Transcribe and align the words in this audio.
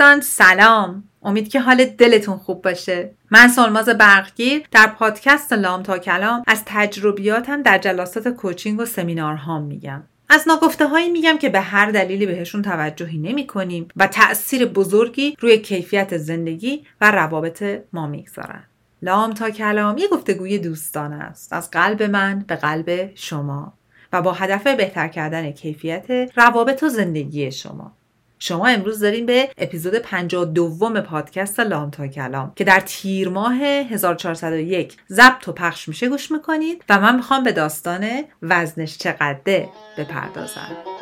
دوستان 0.00 0.20
سلام. 0.20 1.04
امید 1.22 1.48
که 1.48 1.60
حال 1.60 1.84
دلتون 1.84 2.36
خوب 2.36 2.62
باشه. 2.62 3.14
من 3.30 3.48
سالماز 3.48 3.88
برقگیر 3.88 4.62
در 4.70 4.86
پادکست 4.86 5.52
لام 5.52 5.82
تا 5.82 5.98
کلام 5.98 6.42
از 6.46 6.62
تجربیاتم 6.66 7.62
در 7.62 7.78
جلسات 7.78 8.28
کوچینگ 8.28 8.80
و 8.80 8.84
سمینارهام 8.84 9.62
میگم. 9.62 10.02
از 10.28 10.48
ناگفته 10.48 10.86
هایی 10.86 11.10
میگم 11.10 11.38
که 11.38 11.48
به 11.48 11.60
هر 11.60 11.90
دلیلی 11.90 12.26
بهشون 12.26 12.62
توجهی 12.62 13.18
نمی 13.18 13.46
کنیم 13.46 13.88
و 13.96 14.06
تأثیر 14.06 14.66
بزرگی 14.66 15.36
روی 15.40 15.58
کیفیت 15.58 16.16
زندگی 16.16 16.86
و 17.00 17.10
روابط 17.10 17.64
ما 17.92 18.06
می‌گذارن. 18.06 18.64
لام 19.02 19.32
تا 19.32 19.50
کلام 19.50 19.98
یه 19.98 20.08
گفتگوی 20.08 20.58
دوستان 20.58 21.12
است. 21.12 21.52
از 21.52 21.70
قلب 21.70 22.02
من 22.02 22.44
به 22.48 22.56
قلب 22.56 23.14
شما 23.14 23.72
و 24.12 24.22
با 24.22 24.32
هدف 24.32 24.66
بهتر 24.66 25.08
کردن 25.08 25.50
کیفیت 25.50 26.30
روابط 26.36 26.82
و 26.82 26.88
زندگی 26.88 27.52
شما. 27.52 27.99
شما 28.42 28.66
امروز 28.66 29.00
داریم 29.00 29.26
به 29.26 29.50
اپیزود 29.58 29.94
52 29.94 31.00
پادکست 31.00 31.60
لام 31.60 31.90
تا 31.90 32.06
کلام 32.06 32.52
که 32.56 32.64
در 32.64 32.80
تیر 32.80 33.28
ماه 33.28 33.54
1401 33.54 34.96
ضبط 35.10 35.48
و 35.48 35.52
پخش 35.52 35.88
میشه 35.88 36.08
گوش 36.08 36.30
می‌کنید 36.30 36.84
و 36.88 37.00
من 37.00 37.16
می‌خوام 37.16 37.44
به 37.44 37.52
داستان 37.52 38.22
وزنش 38.42 38.98
چقدره 38.98 39.68
بپردازم. 39.98 40.99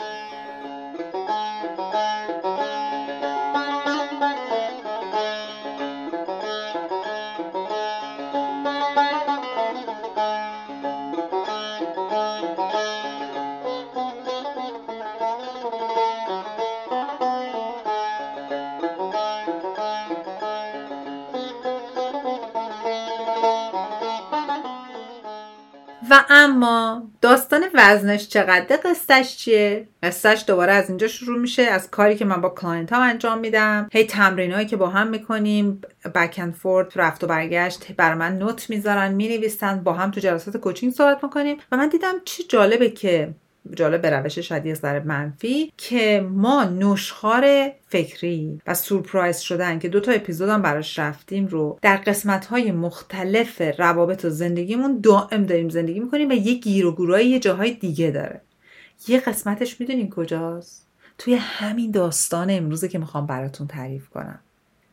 و 26.10 26.24
اما 26.30 27.10
داستان 27.20 27.64
وزنش 27.74 28.28
چقدر 28.28 28.78
قصهش 28.84 29.36
چیه؟ 29.36 29.88
قصهش 30.02 30.44
دوباره 30.46 30.72
از 30.72 30.88
اینجا 30.88 31.08
شروع 31.08 31.38
میشه 31.38 31.62
از 31.62 31.90
کاری 31.90 32.16
که 32.16 32.24
من 32.24 32.40
با 32.40 32.48
client 32.48 32.92
ها 32.92 33.02
انجام 33.02 33.38
میدم. 33.38 33.88
هی 33.92 34.04
تمرین 34.04 34.52
هایی 34.52 34.66
که 34.66 34.76
با 34.76 34.88
هم 34.88 35.06
می‌کنیم 35.06 35.80
back 36.14 36.34
and 36.42 36.54
forth 36.54 36.92
رفت 36.96 37.24
و 37.24 37.26
برگشت 37.26 37.92
برای 37.92 38.14
من 38.14 38.38
note 38.38 38.70
می‌ذارن 38.70 39.14
می‌نویسن 39.14 39.80
با 39.80 39.92
هم 39.92 40.10
تو 40.10 40.20
جلسات 40.20 40.56
coaching 40.56 40.92
صحبت 40.92 41.24
می‌کنیم. 41.24 41.56
و 41.72 41.76
من 41.76 41.88
دیدم 41.88 42.14
چی 42.24 42.42
جالبه 42.44 42.90
که 42.90 43.34
جالب 43.76 44.02
به 44.02 44.10
روش 44.10 44.50
یه 44.50 44.74
ذره 44.74 45.00
منفی 45.00 45.72
که 45.76 46.26
ما 46.30 46.64
نشخوار 46.64 47.70
فکری 47.88 48.60
و 48.66 48.74
سورپرایز 48.74 49.38
شدن 49.38 49.78
که 49.78 49.88
دو 49.88 50.00
تا 50.00 50.12
اپیزودم 50.12 50.62
براش 50.62 50.98
رفتیم 50.98 51.46
رو 51.46 51.78
در 51.82 51.96
قسمت 51.96 52.46
های 52.46 52.72
مختلف 52.72 53.62
روابط 53.78 54.24
و 54.24 54.30
زندگیمون 54.30 55.00
دائم 55.00 55.46
داریم 55.46 55.68
زندگی 55.68 56.00
می‌کنیم 56.00 56.28
و 56.28 56.32
یه 56.32 56.54
گیر 56.54 56.86
و 56.86 56.92
گورایی 56.92 57.28
یه 57.28 57.38
جاهای 57.38 57.70
دیگه 57.70 58.10
داره. 58.10 58.40
یه 59.08 59.20
قسمتش 59.20 59.80
می‌دونین 59.80 60.10
کجاست؟ 60.10 60.86
توی 61.18 61.34
همین 61.34 61.90
داستان 61.90 62.50
امروزه 62.50 62.88
که 62.88 62.98
می‌خوام 62.98 63.26
براتون 63.26 63.66
تعریف 63.66 64.08
کنم. 64.08 64.38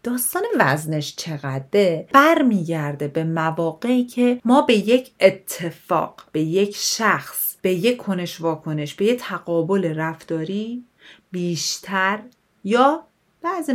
داستان 0.04 0.44
وزنش 0.60 1.16
چقدره؟ 1.16 2.08
برمیگرده 2.14 3.08
به 3.08 3.24
مواقعی 3.24 4.04
که 4.04 4.42
ما 4.46 4.62
به 4.62 4.74
یک 4.74 5.12
اتفاق 5.20 6.24
به 6.32 6.42
یک 6.42 6.76
شخص 6.76 7.55
به 7.66 7.74
یک 7.74 7.98
کنش 7.98 8.42
واکنش 8.42 8.94
به 8.94 9.06
یک 9.06 9.20
تقابل 9.20 9.94
رفتاری 9.96 10.86
بیشتر 11.32 12.20
یا 12.64 13.04
بعضی 13.42 13.74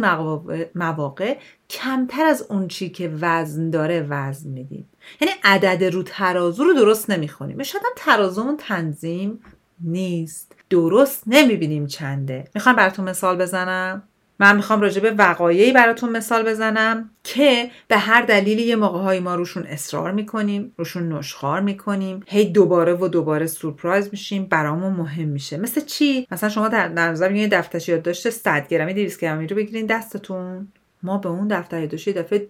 مواقع 0.75 1.39
کمتر 1.71 2.25
از 2.25 2.43
اون 2.43 2.69
چی 2.69 2.91
که 2.91 3.13
وزن 3.21 3.71
داره 3.71 4.07
وزن 4.09 4.51
میدیم. 4.51 4.89
یعنی 5.21 5.35
عدد 5.45 5.85
رو 5.85 6.03
ترازو 6.03 6.65
رو 6.65 6.75
درست 6.75 7.11
نمی‌خونیم. 7.11 7.63
شاید 7.63 7.85
هم 7.85 7.93
ترازومون 7.97 8.57
تنظیم 8.57 9.41
نیست. 9.81 10.55
درست 10.71 11.23
نمی‌بینیم 11.27 11.87
چنده. 11.87 12.45
می‌خوام 12.55 12.77
براتون 12.77 13.09
مثال 13.09 13.39
بزنم؟ 13.39 14.03
من 14.41 14.57
می‌خوام 14.57 14.81
راجع 14.81 15.15
وقایعی 15.19 15.73
براتون 15.73 16.11
مثال 16.11 16.43
بزنم 16.43 17.11
که 17.25 17.71
به 17.89 17.97
هر 17.97 18.23
دلیلی 18.23 18.63
یه 18.63 18.77
موقع 18.77 18.99
های 18.99 19.21
ما 19.21 19.35
روشون 19.35 19.63
اصرار 19.63 20.13
می‌کنیم 20.13 20.73
روشون 20.77 21.13
نشخار 21.13 21.61
می‌کنیم 21.61 22.23
هی 22.27 22.45
دوباره 22.45 22.95
و 22.95 23.09
دوباره 23.09 23.47
سورپرایز 23.47 24.09
میشیم 24.13 24.45
برامون 24.45 24.93
مهم 24.93 25.29
میشه. 25.29 25.57
مثل 25.57 25.81
چی؟ 25.81 26.27
مثلا 26.31 26.49
شما 26.49 26.69
در 26.69 26.89
نظر 26.89 27.33
یه 27.33 27.49
دفتر 27.49 27.91
یادداشت 27.91 28.31
100 28.31 28.69
گرمی 28.69 28.95
200 28.95 29.21
گرمی 29.21 29.47
رو 29.47 29.57
بگیرین 29.57 29.87
دستتون. 29.87 30.69
ما 31.03 31.19
به 31.19 31.29
اون 31.29 31.49
دفتر 31.49 31.81
یادداشت 31.81 32.09
یه 32.09 32.15
دفعه 32.15 32.47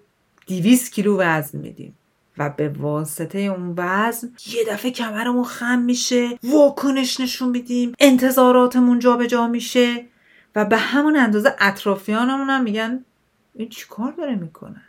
200 0.47 0.93
کیلو 0.93 1.19
وزن 1.21 1.59
میدیم 1.59 1.95
و 2.39 2.51
به 2.51 2.69
واسطه 2.69 3.39
اون 3.39 3.75
وزن 3.77 4.29
یه 4.55 4.65
دفعه 4.65 4.91
کمرمون 4.91 5.45
خم 5.45 5.79
میشه 5.79 6.29
واکنش 6.43 7.21
نشون 7.21 7.49
میدیم 7.49 7.93
انتظاراتمون 8.01 8.99
جابجا 8.99 9.27
جا 9.27 9.49
میشه. 9.49 10.05
و 10.55 10.65
به 10.65 10.77
همون 10.77 11.17
اندازه 11.17 11.57
اطرافیانمون 11.59 12.51
هم 12.51 12.63
میگن 12.63 13.05
این 13.55 13.69
چی 13.69 13.87
کار 13.91 14.13
داره 14.13 14.35
می‌کنه؟ 14.35 14.83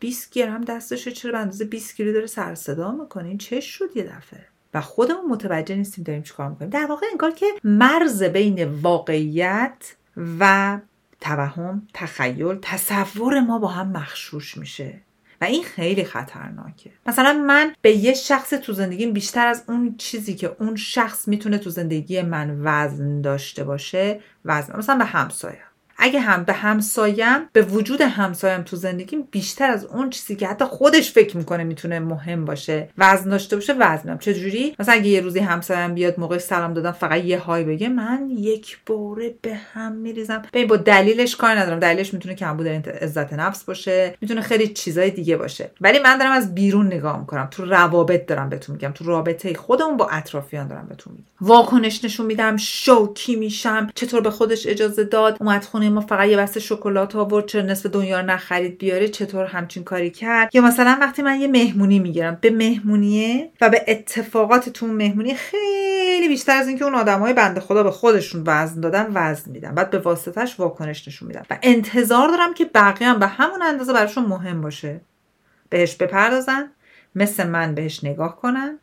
20 0.00 0.32
گرم 0.32 0.60
دستشه 0.60 1.12
چرا 1.12 1.32
به 1.32 1.38
اندازه 1.38 1.64
20 1.64 1.96
کیلو 1.96 2.12
داره 2.12 2.26
سر 2.26 2.54
صدا 2.54 2.92
می‌کنه؟ 2.92 3.28
این 3.28 3.38
چه 3.38 3.60
شد 3.60 3.96
یه 3.96 4.02
دفعه. 4.04 4.46
و 4.74 4.80
خودمون 4.80 5.26
متوجه 5.28 5.76
نیستیم 5.76 6.04
داریم 6.04 6.22
چیکار 6.22 6.48
می‌کنیم. 6.48 6.70
در 6.70 6.86
واقع 6.86 7.06
انگار 7.12 7.30
که 7.30 7.46
مرز 7.64 8.22
بین 8.22 8.64
واقعیت 8.64 9.96
و 10.16 10.78
توهم 11.20 11.88
تخیل 11.94 12.58
تصور 12.62 13.40
ما 13.40 13.58
با 13.58 13.68
هم 13.68 13.88
مخشوش 13.88 14.56
میشه. 14.56 15.00
و 15.40 15.44
این 15.44 15.64
خیلی 15.64 16.04
خطرناکه. 16.04 16.90
مثلا 17.06 17.32
من 17.32 17.74
به 17.82 17.92
یه 17.92 18.14
شخص 18.14 18.50
تو 18.50 18.72
زندگیم 18.72 19.12
بیشتر 19.12 19.46
از 19.46 19.64
اون 19.68 19.96
چیزی 19.96 20.34
که 20.34 20.56
اون 20.60 20.76
شخص 20.76 21.28
می‌تونه 21.28 21.58
تو 21.58 21.70
زندگی 21.70 22.22
من 22.22 22.60
وزن 22.62 23.20
داشته 23.20 23.64
باشه 23.64 24.20
وزن 24.44 24.78
مثلا 24.78 24.98
به 24.98 25.04
همسایه 25.04 25.62
اگه 25.98 26.20
هم 26.20 26.44
به 26.44 26.52
همسایم 26.52 27.40
به 27.52 27.62
وجود 27.62 28.00
همسایم 28.00 28.62
تو 28.62 28.76
زندگیم 28.76 29.28
بیشتر 29.30 29.70
از 29.70 29.84
اون 29.84 30.10
چیزی 30.10 30.36
که 30.36 30.46
حتی 30.46 30.64
خودش 30.64 31.12
فکر 31.12 31.36
می‌کنه 31.36 31.64
می‌تونه 31.64 32.00
مهم 32.00 32.44
باشه. 32.44 32.88
وزن 32.98 33.30
داشته 33.30 33.56
باشه 33.56 33.72
وزنم. 33.78 34.18
چجوری؟ 34.18 34.74
مثلا 34.78 34.94
اگه 34.94 35.08
یه 35.08 35.20
روزی 35.20 35.38
همسایم 35.38 35.94
بیاد 35.94 36.20
موقع 36.20 36.38
سلام 36.38 36.74
دادم 36.74 36.92
فقط 36.92 37.24
یه 37.24 37.38
های 37.38 37.64
بگه 37.64 37.88
من 37.88 38.30
یک 38.30 38.78
باره 38.86 39.34
به 39.42 39.54
هم 39.54 39.92
میریزم. 39.92 40.42
ببین 40.52 40.66
با 40.66 40.76
دلیلش 40.76 41.36
کار 41.36 41.58
ندارم. 41.58 41.78
دلیلش 41.78 42.14
می‌تونه 42.14 42.34
کمبود 42.34 42.66
عزت 42.66 43.32
نفس 43.32 43.64
باشه. 43.64 44.14
می‌تونه 44.20 44.40
خیلی 44.40 44.68
چیزای 44.68 45.10
دیگه 45.10 45.36
باشه. 45.36 45.70
ولی 45.80 45.98
من 45.98 46.18
دارم 46.18 46.32
از 46.32 46.54
بیرون 46.54 46.86
نگاه 46.86 47.20
می‌کنم. 47.20 47.48
تو 47.50 47.64
روابط 47.64 48.26
دارم 48.26 48.48
بهتون 48.48 48.76
میگم. 48.76 48.92
تو 48.92 49.04
رابطه 49.04 49.54
خودمون 49.54 49.96
با 49.96 50.08
اطرافیان 50.08 50.68
دارم 50.68 50.86
بهتون 50.88 51.12
میگم. 51.12 51.26
واکنش 51.40 52.04
نشون 52.04 52.26
میدم. 52.26 52.56
شوکی 52.56 53.36
میشم. 53.36 53.90
چطور 53.94 54.20
به 54.20 54.30
خودش 54.30 54.66
اجازه 54.66 55.04
داد. 55.04 55.36
اومد 55.40 55.64
ما 55.88 56.00
فقط 56.00 56.28
یه 56.28 56.36
بسته 56.36 56.60
شکلات 56.60 57.16
آورد 57.16 57.46
چرا 57.46 57.62
نصف 57.62 57.86
دنیا 57.86 58.20
رو 58.20 58.26
نخرید 58.26 58.78
بیاره 58.78 59.08
چطور 59.08 59.44
همچین 59.44 59.84
کاری 59.84 60.10
کرد؟ 60.10 60.54
یا 60.54 60.62
مثلا 60.62 60.98
وقتی 61.00 61.22
من 61.22 61.40
یه 61.40 61.48
مهمونی 61.48 61.98
می‌گیرم 61.98 62.38
به 62.40 62.50
مهمونیه 62.50 63.50
و 63.60 63.70
به 63.70 63.84
اتفاقات 63.88 64.68
تو 64.68 64.86
مهمونی 64.86 65.34
خیلی 65.34 66.28
بیشتر 66.28 66.56
از 66.56 66.68
اینکه 66.68 66.84
اون 66.84 66.94
آدمای 66.94 67.32
بنده 67.32 67.60
خدا 67.60 67.82
به 67.82 67.90
خودشون 67.90 68.42
وزن 68.46 68.80
دادن 68.80 69.06
وزن 69.14 69.50
میدن. 69.50 69.74
بعد 69.74 69.90
به 69.90 69.98
واسطش 69.98 70.60
واکنش 70.60 71.08
نشون 71.08 71.28
میدن. 71.28 71.42
و 71.50 71.58
انتظار 71.62 72.28
دارم 72.28 72.54
که 72.54 72.64
بقیه 72.64 73.08
هم 73.08 73.18
به 73.18 73.26
همون 73.26 73.62
اندازه 73.62 73.92
براشون 73.92 74.24
مهم 74.24 74.60
باشه. 74.60 75.00
بهش 75.68 75.96
بپردازن 75.96 76.70
مثل 77.14 77.46
من 77.46 77.74
بهش 77.74 78.04
نگاه 78.04 78.36
کنن 78.36 78.78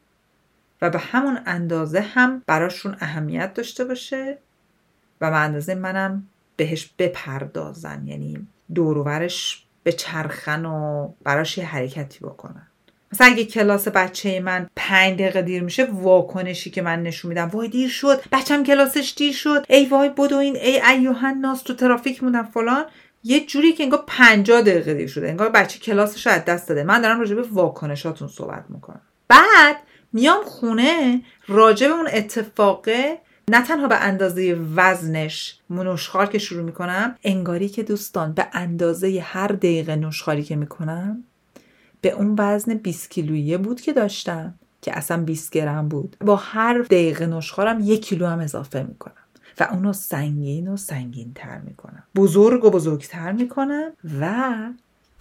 و 0.82 0.90
به 0.90 1.00
همون 1.00 1.40
اندازه 1.46 2.02
هم 2.02 2.44
براشون 2.48 2.98
اهمیت 3.00 3.54
داشته 3.54 3.86
باشه 3.86 4.38
و 5.22 5.30
به 5.30 5.38
اندازه 5.38 5.76
منم 5.76 6.28
بهش 6.62 6.90
بپردازن. 7.00 8.08
یعنی 8.08 8.48
دوروورش 8.76 9.66
به 9.84 9.92
چرخن 9.92 10.66
و 10.66 11.08
براش 11.24 11.58
یه 11.58 11.66
حرکتی 11.66 12.20
بکنن. 12.20 12.68
مثلا 13.14 13.28
اگه 13.28 13.46
کلاس 13.46 13.88
بچه 13.88 14.40
من 14.40 14.70
پنج 14.76 15.14
دقیقه 15.20 15.42
دیر 15.42 15.64
میشه 15.64 15.88
واکنشی 15.92 16.70
که 16.70 16.82
من 16.82 17.04
نشون 17.04 17.30
میدم 17.30 17.48
وای 17.48 17.68
دیر 17.68 17.90
شد 17.90 18.22
بچم 18.32 18.64
کلاسش 18.64 19.14
دیر 19.18 19.34
شد 19.34 19.66
ای 19.70 19.86
وای 19.86 20.10
بدو 20.10 20.38
این 20.38 20.56
ای 20.56 20.82
ایوهن 20.82 21.38
ناس 21.38 21.62
تو 21.62 21.74
ترافیک 21.74 22.24
موندم 22.24 22.44
فلان. 22.44 22.86
یه 23.24 23.46
جوری 23.46 23.74
که 23.74 23.84
انگار 23.84 24.04
50 24.08 24.62
دقیقه 24.62 24.94
دیر 24.94 25.08
شده. 25.08 25.30
انگار 25.30 25.50
بچه 25.50 25.80
کلاسش 25.80 26.28
از 26.28 26.46
دست 26.46 26.70
داده. 26.70 26.84
من 26.84 27.02
دارم 27.02 27.20
راجع 27.20 27.36
به 27.36 27.42
واکنشاتون 27.42 28.28
صحبت 28.28 28.66
می‌کنم. 28.70 29.02
بعد 29.28 29.76
میام 30.14 30.44
خونه 30.44 31.22
راجع 31.48 31.88
به 31.88 31.94
اون 31.94 32.08
اتفاقه 32.14 33.18
نه 33.50 33.68
تنها 33.68 33.88
به 33.88 33.96
اندازه 33.96 34.54
وزنش 34.76 35.60
نشخار 35.70 36.26
که 36.26 36.38
شروع 36.38 36.64
می‌کنم 36.64 37.16
انگاری 37.24 37.70
که 37.70 37.84
دوستان 37.84 38.34
به 38.34 38.48
اندازه 38.54 39.22
هر 39.26 39.48
دقیقه 39.48 39.96
نشخاری 39.96 40.44
که 40.44 40.56
می‌کنم 40.56 41.24
به 42.02 42.12
اون 42.12 42.36
وزن 42.40 42.74
20 42.74 43.10
کیلویی 43.10 43.58
بود 43.58 43.82
که 43.82 43.94
داشتم 43.94 44.54
که 44.82 44.98
اصلا 44.98 45.24
20 45.24 45.52
گرم 45.52 45.88
بود. 45.90 46.18
با 46.22 46.36
هر 46.36 46.82
دقیقه 46.82 47.26
نشخارم 47.26 47.80
یک 47.80 48.06
کیلو 48.06 48.28
هم 48.28 48.40
اضافه 48.40 48.84
می‌کنم 48.84 49.14
و 49.60 49.68
اونو 49.72 49.94
سنگین 49.94 50.68
و 50.68 50.78
سنگین 50.78 51.32
تر 51.36 51.58
می‌کنم. 51.58 52.04
بزرگ 52.16 52.66
و 52.66 52.70
بزرگتر 52.70 53.32
می‌کنم 53.32 53.92
و 54.20 54.54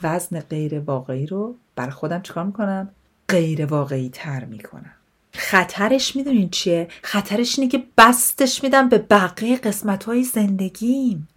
وزن 0.02 0.40
غیر 0.40 0.80
واقعی 0.80 1.26
رو 1.26 1.56
بر 1.76 1.90
خودم 1.90 2.22
چیکار 2.22 2.44
می‌کنم؟ 2.44 2.88
غیر 3.28 3.66
واقعی 3.66 4.10
تر 4.12 4.44
می‌کنم. 4.44 4.94
خطرش 5.32 6.16
می‌دونین 6.16 6.50
چیه؟ 6.50 6.88
خطرش 7.02 7.58
اینه 7.58 7.70
که 7.70 7.82
بستش 7.98 8.62
میدم 8.62 8.88
به 8.88 8.98
بقیه 8.98 9.56
قسمت 9.56 10.04
های 10.04 10.24
زندگیم. 10.24 11.28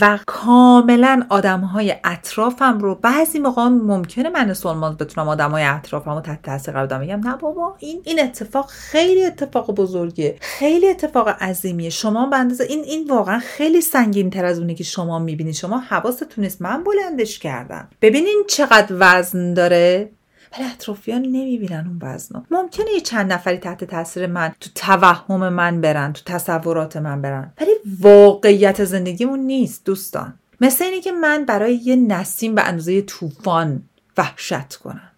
و 0.00 0.18
کاملا 0.26 1.26
آدم 1.28 1.60
های 1.60 1.94
اطرافم 2.04 2.78
رو 2.78 2.94
بعضی 2.94 3.38
موقع 3.38 3.62
ممکنه 3.62 4.28
من 4.28 4.54
سلمان 4.54 4.96
بتونم 4.96 5.28
آدم 5.28 5.50
های 5.50 5.64
اطرافم 5.64 6.10
رو 6.10 6.20
تحت 6.20 6.42
تاثیر 6.42 6.74
قرار 6.74 6.86
بدم. 6.86 7.00
میگم 7.00 7.20
نه 7.28 7.36
بابا 7.36 7.76
این 7.78 8.00
این 8.04 8.20
اتفاق 8.20 8.66
خیلی 8.68 9.24
اتفاق 9.24 9.74
بزرگیه. 9.74 10.36
خیلی 10.40 10.88
اتفاق 10.88 11.28
عظیمیه. 11.28 11.90
شما 11.90 12.26
به 12.26 12.36
اندازه 12.36 12.64
این 12.64 12.84
این 12.84 13.10
واقعا 13.10 13.38
خیلی 13.38 13.80
سنگین 13.80 14.30
تر 14.30 14.44
از 14.44 14.58
اونی 14.58 14.74
که 14.74 14.84
شما 14.84 15.18
می‌بینید 15.18 15.54
شما 15.54 15.78
حواستون 15.78 16.28
نیست. 16.38 16.62
من 16.62 16.84
بلندش 16.84 17.38
کردم. 17.38 17.88
ببینین 18.02 18.44
چقدر 18.48 18.96
وزن 18.98 19.54
داره. 19.54 20.10
ولی 20.58 20.68
اطرافیان 20.68 21.22
نمی‌بینن 21.22 21.86
اون 21.86 21.98
وزنو. 22.02 22.42
ممکنه 22.50 22.86
یه 22.94 23.00
چند 23.00 23.32
نفری 23.32 23.56
تحت 23.56 23.84
تاثیر 23.84 24.26
من 24.26 24.54
تو 24.60 24.70
توهم 24.74 25.48
من 25.48 25.80
برن 25.80 26.12
تو 26.12 26.22
تصورات 26.24 26.96
من 26.96 27.22
برن. 27.22 27.52
ولی 27.60 27.70
واقعیت 28.00 28.84
زندگیمون 28.84 29.38
نیست 29.38 29.84
دوستان. 29.84 30.34
مثل 30.60 30.84
اینه 30.84 31.00
که 31.00 31.12
من 31.12 31.44
برای 31.44 31.74
یه 31.74 31.96
نسیم 31.96 32.54
به 32.54 32.62
اندازه 32.62 33.02
طوفان 33.02 33.82
وحشت 34.16 34.76
کنم. 34.76 35.10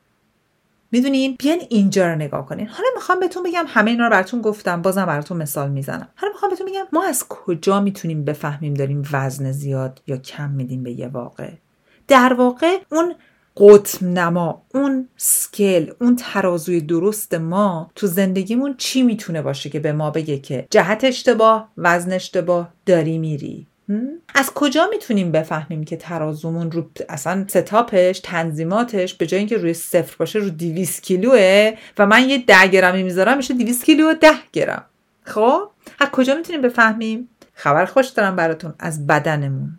می‌دونین 0.92 1.36
بیان 1.38 1.58
اینجا 1.68 2.06
رو 2.06 2.14
نگاه 2.14 2.46
کنین. 2.46 2.66
حالا 2.66 2.88
می‌خوام 2.94 3.20
بهتون 3.20 3.42
بگم 3.42 3.64
همه 3.68 3.90
اینا 3.90 4.04
رو 4.04 4.10
براتون 4.10 4.40
گفتم 4.40 4.82
بازم 4.82 5.06
براتون 5.06 5.36
مثال 5.36 5.70
می‌زنم. 5.70 6.08
حالا 6.16 6.32
می‌خوام 6.32 6.50
بهتون 6.50 6.66
بگم 6.66 6.84
ما 6.92 7.04
از 7.04 7.28
کجا 7.28 7.80
می‌تونیم 7.80 8.24
بفهمیم 8.24 8.74
داریم 8.74 9.02
وزن 9.12 9.52
زیاد 9.52 10.02
یا 10.06 10.16
کم 10.16 10.50
میدیم 10.50 10.82
به 10.82 10.92
یه 10.92 11.08
واقع؟ 11.08 11.50
در 12.08 12.32
واقع 12.32 12.78
اون 12.92 13.14
قطب 13.58 14.04
نما 14.04 14.62
اون 14.74 15.08
سکل 15.16 15.90
اون 16.00 16.16
ترازوی 16.16 16.80
درست 16.80 17.34
ما 17.34 17.90
تو 17.94 18.06
زندگیمون 18.06 18.74
چی 18.78 19.02
می‌تونه 19.02 19.42
باشه 19.42 19.70
که 19.70 19.80
به 19.80 19.92
ما 19.92 20.10
بگه 20.10 20.38
که 20.38 20.66
جهت 20.70 21.04
اشتباه 21.04 21.72
وزن 21.76 22.12
اشتباه 22.12 22.72
داری 22.86 23.18
میری؟ 23.18 23.66
از 24.34 24.50
کجا 24.54 24.88
می‌تونیم 24.90 25.32
بفهمیم 25.32 25.84
که 25.84 25.96
ترازومون 25.96 26.70
رو 26.70 26.90
اصلا 27.08 27.44
ستاپش 27.48 28.20
تنظیماتش 28.20 29.14
به 29.14 29.26
جای 29.26 29.38
اینکه 29.38 29.56
روی 29.56 29.74
صفر 29.74 30.16
باشه 30.18 30.38
رو 30.38 30.50
200 30.50 31.02
کیلوه 31.02 31.72
و 31.98 32.06
من 32.06 32.28
یه 32.28 32.38
ده 32.38 32.66
گرمی 32.66 33.02
می‌ذارم 33.02 33.36
میشه 33.36 33.54
200 33.54 33.84
کیلو 33.84 34.10
و 34.10 34.14
10 34.14 34.30
گرم. 34.52 34.84
خب؟ 35.22 35.60
از 36.00 36.08
کجا 36.08 36.34
می‌تونیم 36.34 36.62
بفهمیم؟ 36.62 37.28
خبر 37.54 37.84
خوش 37.84 38.08
دارم 38.08 38.36
براتون 38.36 38.74
از 38.78 39.06
بدنمون. 39.06 39.78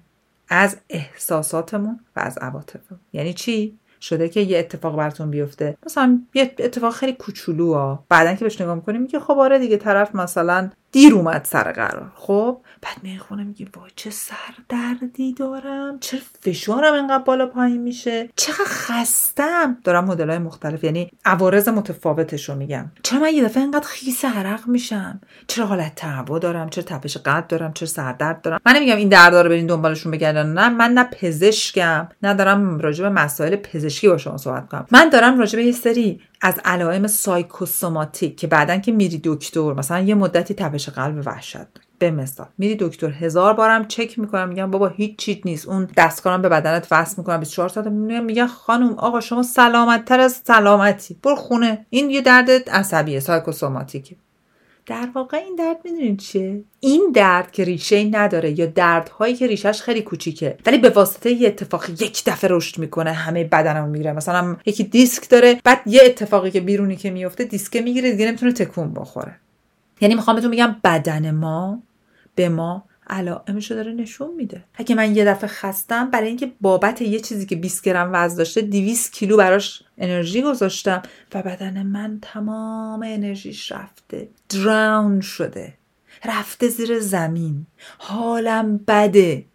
از 0.50 0.78
احساساتمون 0.90 2.00
و 2.16 2.20
از 2.20 2.38
عواطفمون. 2.38 3.00
یعنی 3.14 3.34
چی؟ 3.34 3.80
شده 4.02 4.30
که 4.30 4.40
یه 4.40 4.60
اتفاق 4.60 4.96
براتون 4.96 5.30
بیفته. 5.32 5.78
مثلا 5.86 6.22
یه 6.34 6.56
اتفاق 6.60 6.94
خیلی 6.94 7.14
کوچولو 7.14 7.74
ها 7.74 8.06
بعدا 8.10 8.36
که 8.36 8.46
بهش 8.46 8.62
نگاه 8.62 8.76
می‌کنیم 8.76 9.02
میگه 9.02 9.20
خب 9.20 9.38
آره 9.40 9.60
دیگه 9.60 9.78
طرف 9.78 10.16
مثلا 10.16 10.70
دیر 10.92 11.14
اومد 11.14 11.46
سر 11.46 11.72
قرار. 11.72 12.12
خب؟ 12.16 12.62
بعد 12.82 13.04
میای 13.04 13.18
خونه 13.18 13.44
میگی 13.44 13.68
وای 13.76 13.92
چه 13.96 14.10
سر 14.10 14.36
دردی 14.70 15.34
دارم 15.34 16.00
چه 16.00 16.18
فشارم 16.42 16.94
انقدر 16.94 17.24
بالا 17.24 17.46
پایین 17.46 17.82
میشه. 17.82 18.30
چقدر 18.36 18.66
خستم. 18.66 19.78
دارم 19.84 20.06
مدل 20.06 20.30
های 20.30 20.40
مختلف 20.40 20.84
یعنی 20.84 21.12
عوارض 21.26 21.70
متفاوتش 21.70 22.50
رو 22.50 22.56
میگم. 22.56 22.92
چرا 23.04 23.20
من 23.20 23.34
یه 23.34 23.44
دفعه 23.44 23.64
انقدر 23.64 23.88
خیس 23.88 24.26
عرق 24.26 24.68
میشم؟ 24.68 25.22
چرا 25.48 25.66
حالت 25.66 25.96
تهوع 25.96 26.40
دارم؟ 26.40 26.70
چرا 26.70 26.84
تپش 26.84 27.18
قلب 27.18 27.48
دارم؟ 27.48 27.74
چرا 27.74 27.88
سردرد 27.88 28.42
دارم؟ 28.42 28.60
من 28.66 28.76
نمیگم 28.76 28.96
این 28.96 29.10
دردا 29.10 29.42
رو 29.42 29.50
برین 29.50 29.68
دنبالشون 29.68 30.12
بگردن 30.12 30.54
نه 30.54 30.70
من 30.70 30.92
نه 30.92 31.04
پزشکم 31.04 32.08
نه 32.24 32.34
دارم 32.34 32.80
راجع 32.80 33.04
به 33.04 33.10
مسائل 33.10 33.56
پزشکی 33.56 34.08
با 34.08 34.18
شما 34.18 34.38
صحبت 34.38 34.70
کنم. 34.70 34.86
من 34.92 35.10
دارم 35.10 35.40
راجع 35.40 35.60
به 35.64 35.72
سری 35.72 36.22
از 36.42 36.60
علائم 36.66 37.08
سایکوسوماتیک 37.08 38.38
که 38.38 38.48
بعدا 38.48 38.78
که 38.78 38.92
میری 38.92 39.22
دکتر 39.24 39.74
مثلا 39.74 40.00
یه 40.00 40.16
مدتی 40.16 40.54
تپش 40.54 40.90
قلب 40.90 41.22
وحشت 41.26 41.89
به 42.00 42.12
مثال 42.12 42.48
میری 42.58 42.78
دکتر 42.80 43.10
هزار 43.10 43.54
بارم 43.54 43.88
چک 43.88 44.20
می‌کنم 44.20 44.50
میگم 44.50 44.72
بابا 44.72 44.88
هیچ 44.88 45.16
چیت 45.16 45.46
نیست. 45.46 45.68
اون 45.68 45.88
دستکارم 45.98 46.42
به 46.42 46.50
بدنت 46.50 46.88
وصل 46.92 47.16
می‌کنم 47.18 47.40
24 47.40 47.70
ساعت 47.70 47.88
میگم 47.88 48.48
خانم 48.48 48.94
آقا 48.94 49.20
شما 49.20 49.44
سلامت 49.44 50.06
تر 50.06 50.20
از 50.20 50.42
سلامتی. 50.44 51.18
برو 51.24 51.36
خونه. 51.36 51.86
این 51.90 52.10
یه 52.10 52.22
درد 52.22 52.50
عصبیه 52.70 53.20
سایکوسوماتیکه. 53.20 54.16
در 54.86 55.10
واقع 55.14 55.38
این 55.38 55.56
درد 55.56 55.78
می‌دونین 55.84 56.18
چیه؟ 56.18 56.64
این 56.80 57.12
درد 57.16 57.52
که 57.52 57.64
ریشه 57.64 57.96
ای 57.96 58.10
نداره 58.10 58.60
یا 58.60 58.66
دردهایی 58.66 59.36
که 59.36 59.48
ریشهش 59.48 59.82
خیلی 59.82 60.02
کوچیکه 60.02 60.58
ولی 60.66 60.78
به 60.78 60.90
واسطه 60.90 61.32
یه 61.32 61.48
اتفاق 61.48 61.90
یک 61.90 62.24
دفعه 62.26 62.50
رشد 62.54 62.80
می‌کنه 62.80 63.12
همه 63.12 63.44
بدنمو 63.44 63.90
می‌گیره. 63.92 64.14
مثلا 64.14 64.56
یکی 64.66 64.84
دیسک 64.84 65.30
داره 65.30 65.62
بعد 65.64 65.82
یه 65.86 66.02
اتفاقی 66.06 66.52
که 66.52 66.62
بیرونی 66.62 66.96
که 66.96 67.12
میفته 67.12 67.44
دیسک 67.44 67.76
می‌گیره 67.76 68.12
دیگه 68.12 68.28
نمی‌تونه 68.28 68.52
تکون 68.52 68.94
بخوره. 68.94 69.36
یعنی 70.02 70.16
می‌خوام 70.16 70.36
بهتون 70.36 70.52
بگم 70.52 70.76
بدن 70.84 71.32
ما 71.32 71.80
به 72.40 72.50
ما 72.50 72.84
علائمشو 73.08 73.76
داره 73.76 73.92
نشون 73.92 74.36
میده. 74.36 74.64
اگه 74.74 74.96
من 74.96 75.16
یه 75.16 75.26
دفعه 75.26 75.50
خستم 75.50 76.10
برای 76.10 76.28
اینکه 76.28 76.52
بابت 76.62 77.02
یه 77.02 77.20
چیزی 77.20 77.46
که 77.46 77.56
20 77.56 77.84
گرم 77.84 78.10
وزن 78.14 78.38
داشته 78.38 78.62
200 78.62 79.14
کیلو 79.14 79.38
براش 79.38 79.84
انرژی 79.98 80.42
گذاشتم 80.42 81.02
و 81.34 81.42
بدن 81.42 81.84
من 81.84 82.20
تمام 82.22 83.04
انرژیش 83.06 83.72
رفته. 83.72 84.30
drain 84.50 85.22
شده. 85.22 85.74
رفته 86.26 86.68
زیر 86.68 87.00
زمین. 87.00 87.66
حالم 87.98 88.78
بده. 88.88 89.46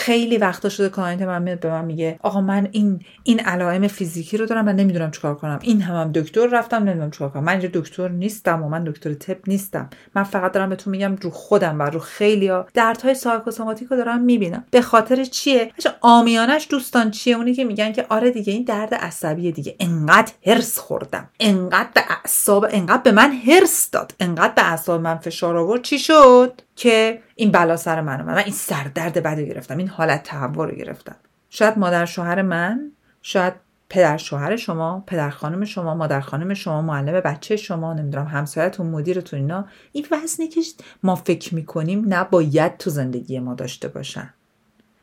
خیلی 0.00 0.38
وقتا 0.38 0.68
شده 0.68 0.88
client 0.88 1.22
من 1.22 1.42
میاد 1.42 1.60
به 1.60 1.70
من 1.70 1.84
میگه 1.84 2.18
آقا 2.22 2.40
من 2.40 2.68
این 2.72 3.00
این 3.22 3.40
علائم 3.40 3.88
فیزیکی 3.88 4.36
رو 4.36 4.46
دارم 4.46 4.64
من 4.64 4.76
نمی‌دونم 4.76 5.10
چیکار 5.10 5.34
کنم. 5.34 5.58
این 5.62 5.82
هم, 5.82 5.94
هم 5.96 6.12
دکتر 6.12 6.46
رفتم 6.46 6.76
نمی‌دونم 6.76 7.10
چیکار 7.10 7.28
کنم. 7.28 7.44
من 7.44 7.52
اینجا 7.52 7.68
دکتر 7.72 8.08
نیستم 8.08 8.62
و 8.62 8.68
من 8.68 8.84
دکتر 8.84 9.14
طب 9.14 9.38
نیستم. 9.46 9.90
من 10.14 10.22
فقط 10.22 10.52
دارم 10.52 10.68
بهتون 10.68 10.90
میگم 10.90 11.16
رو 11.16 11.30
خودم 11.30 11.78
و 11.78 11.82
رو 11.82 11.98
خیلیا 11.98 12.66
دردهای 12.74 13.14
psychosomatic 13.14 13.88
رو 13.88 13.96
دارم 13.96 14.20
می‌بینم. 14.20 14.64
به 14.70 14.82
خاطر 14.82 15.24
چیه؟ 15.24 15.72
عامیانش 16.00 16.66
دوستان 16.70 17.10
چیه؟ 17.10 17.36
اونی 17.36 17.54
که 17.54 17.64
میگن 17.64 17.92
که 17.92 18.06
آره 18.08 18.30
دیگه 18.30 18.52
این 18.52 18.64
درد 18.64 18.94
عصبی 18.94 19.52
دیگه. 19.52 19.76
انقدر 19.80 20.32
حرص 20.46 20.78
خوردم. 20.78 21.28
انقدر 21.40 21.88
به 21.94 22.02
اعصاب 22.08 22.66
انقدر 22.70 23.02
به 23.02 23.12
من 23.12 23.32
حرص 23.32 23.90
داد. 23.90 24.14
انقدر 24.20 24.52
به 24.56 24.70
اعصاب 24.70 25.00
من 25.00 25.16
فشار 25.16 25.56
آورد. 25.56 25.82
چی 25.82 25.98
شد؟ 25.98 26.60
که 26.80 27.22
این 27.34 27.50
بلا 27.50 27.76
سر 27.76 28.00
من 28.00 28.22
من 28.22 28.38
این 28.38 28.52
سردرد 28.52 29.22
بد 29.22 29.40
گرفتم. 29.40 29.78
این 29.78 29.88
حالت 29.88 30.22
تهوع 30.22 30.66
رو 30.66 30.76
گرفتم. 30.76 31.16
شاید 31.50 31.78
مادر 31.78 32.04
شوهر 32.04 32.42
من 32.42 32.92
شاید 33.22 33.54
پدر 33.88 34.16
شوهر 34.16 34.56
شما 34.56 35.04
پدر 35.06 35.30
خانم 35.30 35.64
شما 35.64 35.94
مادر 35.94 36.20
خانم 36.20 36.54
شما 36.54 36.82
معلم 36.82 37.20
بچه 37.20 37.56
شما 37.56 37.94
نمی‌دونم 37.94 38.26
همسایتون 38.26 38.86
مدیرتون 38.86 39.40
اینا. 39.40 39.64
این 39.92 40.06
وزنی 40.10 40.48
که 40.48 40.60
ما 41.02 41.14
فکر 41.14 41.54
می‌کنیم 41.54 42.04
نباید 42.08 42.76
تو 42.76 42.90
زندگی 42.90 43.38
ما 43.38 43.54
داشته 43.54 43.88
باشن. 43.88 44.34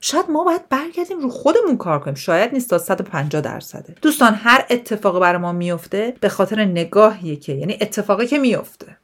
شاید 0.01 0.25
ما 0.29 0.43
باید 0.43 0.69
برگردیم 0.69 1.19
رو 1.19 1.29
خودمون 1.29 1.77
کار 1.77 1.99
کنیم. 1.99 2.15
شاید 2.15 2.53
نیست 2.53 2.69
تا 2.69 2.77
150 2.77 3.41
درصده. 3.41 3.95
دوستان 4.01 4.33
هر 4.33 4.65
اتفاقی 4.69 5.19
برای 5.19 5.41
ما 5.41 5.51
میفته 5.51 6.13
به 6.19 6.29
خاطر 6.29 6.65
نگاهیه 6.65 7.35
که 7.35 7.53
یعنی 7.53 7.77
اتفاقی 7.81 8.27
که 8.27 8.37
میفته 8.37 8.96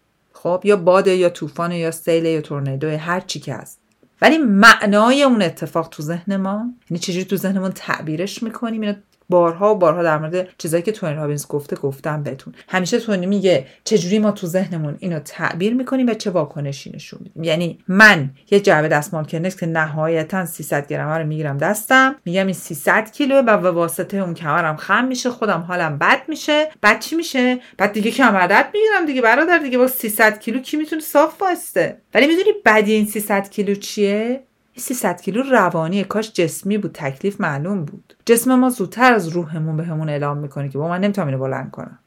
خب 0.43 0.61
یا 0.63 0.75
باده 0.75 1.15
یا 1.15 1.29
طوفان 1.29 1.71
یا 1.71 1.91
سیل 1.91 2.25
یا 2.25 2.41
تورنیدو 2.41 2.97
هر 2.97 3.19
چی 3.19 3.39
که 3.39 3.53
هست. 3.53 3.79
ولی 4.21 4.37
معنای 4.37 5.23
اون 5.23 5.41
اتفاق 5.41 5.87
تو 5.89 6.03
ذهن 6.03 6.37
ما 6.37 6.65
یعنی 6.89 6.99
چجوری 6.99 7.25
تو 7.25 7.35
ذهنمون 7.35 7.71
تعبیرش 7.71 8.43
می‌کنیم 8.43 8.81
اینو 8.81 8.95
بارها 9.33 9.75
و 9.75 9.77
بارها 9.77 10.03
در 10.03 10.17
مورد 10.17 10.47
چیزایی 10.57 10.83
که 10.83 10.91
تونی 10.91 11.15
رابینز 11.15 11.47
گفته 11.47 11.75
گفتم 11.75 12.23
بهتون. 12.23 12.53
همیشه 12.67 12.99
تونی 12.99 13.25
میگه 13.25 13.65
چجوری 13.83 14.19
ما 14.19 14.31
تو 14.31 14.47
ذهنمون 14.47 14.95
اینو 14.99 15.19
تعبیر 15.19 15.73
می‌کنیم 15.73 16.07
و 16.07 16.13
چه 16.13 16.29
واکنشی 16.29 16.91
نشون 16.95 17.19
میدیم. 17.23 17.43
یعنی 17.43 17.79
من 17.87 18.29
یه 18.51 18.59
جعبه 18.59 18.87
دستمال 18.87 19.23
کنکس 19.23 19.59
که 19.59 19.65
نهایتا 19.65 20.45
300 20.45 20.87
گرم 20.87 21.09
رو 21.09 21.27
می‌گیرم 21.27 21.57
دستم 21.57 22.15
میگم 22.25 22.45
این 22.45 22.53
300 22.53 23.11
کیلو 23.11 23.35
و 23.35 23.57
به 23.57 23.71
واسطه 23.71 24.17
اون 24.17 24.33
کمرم 24.33 24.75
خم 24.75 25.05
میشه 25.05 25.29
خودم 25.29 25.59
حالم 25.67 25.97
بد 25.97 26.21
میشه. 26.27 26.71
بعد 26.81 26.99
چی 26.99 27.15
میشه؟ 27.15 27.59
بعد 27.77 27.91
دیگه 27.91 28.11
کمر 28.11 28.47
درد 28.47 28.69
می‌گیرم 28.73 29.05
دیگه 29.05 29.21
برادر 29.21 29.57
دیگه. 29.57 29.77
با 29.77 29.87
300 29.87 30.39
کیلو 30.39 30.59
کی 30.59 30.77
می‌تونه 30.77 31.01
صاف 31.01 31.41
واسته 31.41 31.97
ولی 32.13 32.27
می‌دونی 32.27 32.49
بعدی 32.65 32.93
این 32.93 33.05
300 33.05 33.49
کیلو 33.49 33.75
چیه؟ 33.75 34.43
300 34.75 35.21
کیلو 35.21 35.43
روانی 35.51 36.03
کاش 36.03 36.33
جسمی 36.33 36.77
بود 36.77 36.91
تکلیف 36.91 37.41
معلوم 37.41 37.85
بود. 37.85 38.13
جسم 38.25 38.55
ما 38.55 38.69
زودتر 38.69 39.13
از 39.13 39.27
روحمون 39.27 39.77
بهمون 39.77 40.09
اعلام 40.09 40.37
می‌کنه 40.37 40.69
که 40.69 40.77
با 40.77 40.87
من 40.87 40.99
نمی‌تونم 40.99 41.27
اینو 41.27 41.39
بلند 41.39 41.71
کنم. 41.71 41.99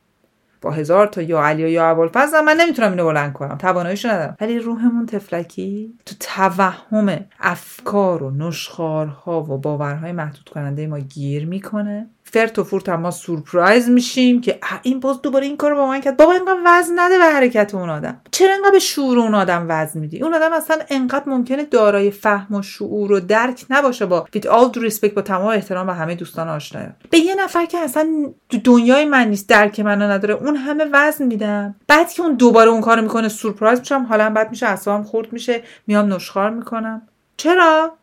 با 0.60 0.70
هزار 0.70 1.06
تا 1.06 1.22
یا 1.22 1.42
علی 1.42 1.70
یا 1.70 1.90
ابوالفضل 1.90 2.40
من 2.40 2.56
نمی‌تونم 2.60 2.90
اینو 2.90 3.04
بلند 3.04 3.32
کنم. 3.32 3.58
تواناییشو 3.58 4.08
ندارم. 4.08 4.36
ولی 4.40 4.58
روحمون 4.58 5.06
تفلکی 5.06 5.94
تو 6.06 6.14
توهم 6.20 7.24
افکار 7.40 8.22
و 8.22 8.30
نشخارها 8.30 9.42
و 9.42 9.58
باورهای 9.58 10.12
محدود 10.12 10.48
کننده 10.48 10.86
ما 10.86 10.98
گیر 10.98 11.46
می‌کنه. 11.46 12.06
فرت 12.32 12.58
و 12.58 12.64
فورت 12.64 12.88
ما 12.88 13.10
سورپرایز 13.10 13.88
میشیم 13.88 14.40
که 14.40 14.58
این 14.82 15.00
باز 15.00 15.22
دوباره 15.22 15.46
این 15.46 15.56
کار 15.56 15.74
با 15.74 15.86
من 15.86 16.00
کرد. 16.00 16.16
بابا 16.16 16.32
اینقدر 16.32 16.58
وزن 16.66 16.92
نده 16.96 17.18
به 17.18 17.24
حرکت 17.24 17.74
اون 17.74 17.90
آدم. 17.90 18.20
چرا 18.30 18.52
اینقدر 18.52 18.70
به 18.70 18.78
شعور 18.78 19.18
اون 19.18 19.34
آدم 19.34 19.66
وزن 19.68 20.00
میدی؟ 20.00 20.22
اون 20.22 20.34
آدم 20.34 20.52
اصلا 20.52 20.76
انقدر 20.90 21.28
ممکنه 21.28 21.64
دارای 21.64 22.10
فهم 22.10 22.54
و 22.54 22.62
شعور 22.62 23.12
و 23.12 23.20
درک 23.20 23.64
نباشه 23.70 24.06
با 24.06 24.26
with 24.36 24.40
all 24.40 24.76
due 24.76 24.90
respect 24.90 25.14
با 25.14 25.22
تمام 25.22 25.46
احترام 25.46 25.86
به 25.86 25.94
همه 25.94 26.14
دوستان 26.14 26.48
آشنایم 26.48 26.96
به 27.10 27.18
یه 27.18 27.34
نفر 27.34 27.64
که 27.64 27.78
اصلا 27.78 28.32
دنیای 28.64 29.04
من 29.04 29.28
نیست 29.28 29.48
درک 29.48 29.80
منو 29.80 30.10
نداره 30.10 30.34
اون 30.34 30.56
همه 30.56 30.84
وزن 30.92 31.26
میدم. 31.26 31.74
بعد 31.88 32.12
که 32.12 32.22
اون 32.22 32.34
دوباره 32.34 32.70
اون 32.70 32.80
کارو 32.80 33.02
می‌کنه 33.02 33.28
سورپرایز 33.28 33.78
میشم 33.78 34.06
حالا 34.08 34.30
بعد 34.30 34.50
میشه 34.50 34.66
اعصابم 34.66 35.04
خورد 35.04 35.32
میشه 35.32 35.62
میام 35.86 36.12
نشخار 36.12 36.50
می‌کنم. 36.50 37.02
چرا؟ 37.36 37.96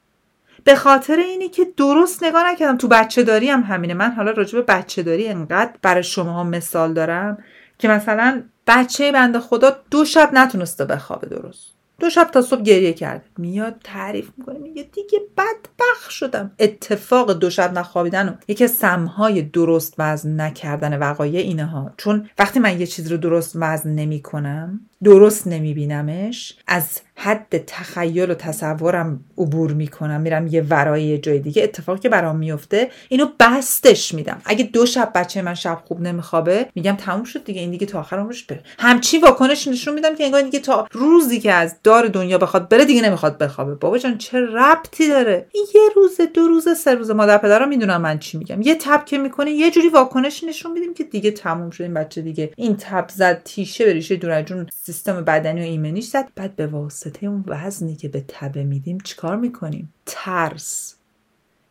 به 0.63 0.75
خاطر 0.75 1.15
اینی 1.15 1.49
که 1.49 1.65
درست 1.77 2.23
نگاه 2.23 2.51
نکردم. 2.51 2.77
تو 2.77 2.87
بچه 2.87 3.23
داری 3.23 3.49
هم 3.49 3.61
همینه. 3.61 3.93
من 3.93 4.11
حالا 4.11 4.31
راجع 4.31 4.59
به 4.59 4.61
بچه 4.61 5.03
داری 5.03 5.27
انقدر 5.27 5.71
برای 5.81 6.03
شما 6.03 6.43
مثال 6.43 6.93
دارم 6.93 7.37
که 7.77 7.87
مثلا 7.87 8.43
بچه 8.67 9.11
بنده 9.11 9.39
خدا 9.39 9.77
دو 9.91 10.05
شب 10.05 10.29
نتونسته 10.33 10.85
بخوابه 10.85 11.27
درست. 11.27 11.73
دو 11.99 12.09
شب 12.09 12.23
تا 12.23 12.41
صبح 12.41 12.61
گریه 12.61 12.93
کرد 12.93 13.25
میاد 13.37 13.75
تعریف 13.83 14.29
می‌کنه. 14.37 14.59
میگه 14.59 14.83
دیگه 14.83 15.19
بدبخ 15.37 16.09
شدم. 16.09 16.51
اتفاق 16.59 17.33
دو 17.33 17.49
شب 17.49 17.77
نخوابیدن 17.77 18.29
و 18.29 18.33
یکی 18.47 18.67
سمهای 18.67 19.41
درست 19.41 19.93
وزن 19.97 20.41
نکردن 20.41 20.97
وقایع 20.99 21.39
اینه 21.39 21.65
ها 21.65 21.93
چون 21.97 22.29
وقتی 22.39 22.59
من 22.59 22.79
یه 22.79 22.87
چیز 22.87 23.11
رو 23.11 23.17
درست 23.17 23.55
وزن 23.55 23.89
نمی 23.89 24.21
کنم 24.21 24.79
درست 25.03 25.47
نمیبینمش. 25.47 26.55
از 26.67 26.99
حد 27.15 27.63
تخیل 27.67 28.31
و 28.31 28.33
تصورم 28.33 29.19
عبور 29.37 29.73
می‌کنم. 29.73 30.21
میرم 30.21 30.47
یه 30.47 30.61
ورای 30.69 31.03
یه 31.03 31.17
جای 31.17 31.39
دیگه. 31.39 31.63
اتفاقی 31.63 31.99
که 31.99 32.09
برام 32.09 32.37
میفته 32.37 32.89
اینو 33.09 33.27
بستش 33.39 34.13
میدم. 34.13 34.41
اگه 34.45 34.63
دو 34.63 34.85
شب 34.85 35.11
بچه 35.15 35.41
من 35.41 35.53
شب 35.53 35.81
خوب 35.85 36.01
نمیخوابه 36.01 36.65
میگم 36.75 36.95
تموم 36.95 37.23
شد 37.23 37.43
دیگه. 37.43 37.61
این 37.61 37.71
دیگه 37.71 37.85
تا 37.85 37.99
آخر 37.99 38.17
عمرش 38.17 38.43
بره. 38.43 38.63
همچی 38.79 39.17
واکنش 39.17 39.67
نشون 39.67 39.93
میدم 39.93 40.15
که 40.15 40.23
انگار 40.23 40.41
دیگه 40.41 40.59
تا 40.59 40.87
روزی 40.91 41.39
که 41.39 41.53
از 41.53 41.75
دار 41.83 42.07
دنیا 42.07 42.37
بخواد 42.37 42.69
بره 42.69 42.85
دیگه 42.85 43.01
نمی‌خواد 43.01 43.37
بخوابه. 43.37 43.75
بابا 43.75 43.97
جان 43.97 44.17
چه 44.17 44.39
ربطی 44.39 45.07
داره؟ 45.07 45.47
یه 45.75 45.81
روز 45.95 46.21
دو 46.33 46.47
روز 46.47 46.77
سه 46.77 46.95
روز 46.95 47.11
مادر 47.11 47.37
پدرم 47.37 47.69
می‌دونم 47.69 48.01
من 48.01 48.19
چی 48.19 48.37
میگم. 48.37 48.61
یه 48.61 48.75
تب 48.75 49.05
که 49.05 49.17
می‌کنه 49.17 49.51
یه 49.51 49.71
جوری 49.71 49.89
واکنش 49.89 50.43
نشون 50.43 50.71
میدیم 50.71 50.93
که 50.93 51.03
دیگه 51.03 51.31
تموم 51.31 51.69
شد. 51.69 51.83
این 51.83 51.93
بچه 51.93 52.21
دیگه 52.21 52.53
این 52.55 52.75
تب 52.79 53.05
زد 53.09 53.41
تیشه 53.43 53.85
بریشه 53.85 54.15
دورجون 54.15 54.67
سیستم 54.93 55.21
بدنی 55.21 55.61
و 55.61 55.63
ایمنیش 55.63 56.07
زد. 56.07 56.29
بعد 56.35 56.55
به 56.55 56.67
واسطه 56.67 57.27
اون 57.27 57.43
وزنی 57.47 57.95
که 57.95 58.07
به 58.07 58.25
تبه 58.27 58.63
میدیم 58.63 58.97
چیکار 58.97 59.35
می‌کنیم؟ 59.35 59.93
ترس 60.05 60.95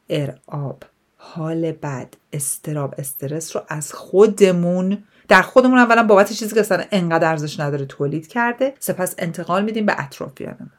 ارعاب 0.08 0.84
حال 1.16 1.72
بد 1.72 2.14
استراب 2.32 2.94
استرس 2.98 3.56
رو 3.56 3.62
از 3.68 3.92
خودمون 3.92 4.98
در 5.28 5.42
خودمون 5.42 5.78
اولا 5.78 6.02
بابت 6.02 6.32
چیزی 6.32 6.54
که 6.54 6.60
اصلا 6.60 6.84
انقدر 6.92 7.28
ارزش 7.28 7.60
نداره 7.60 7.86
تولید 7.86 8.26
کرده 8.26 8.74
سپس 8.78 9.14
انتقال 9.18 9.64
میدیم 9.64 9.86
به 9.86 9.94
اطرافیانمون. 9.98 10.70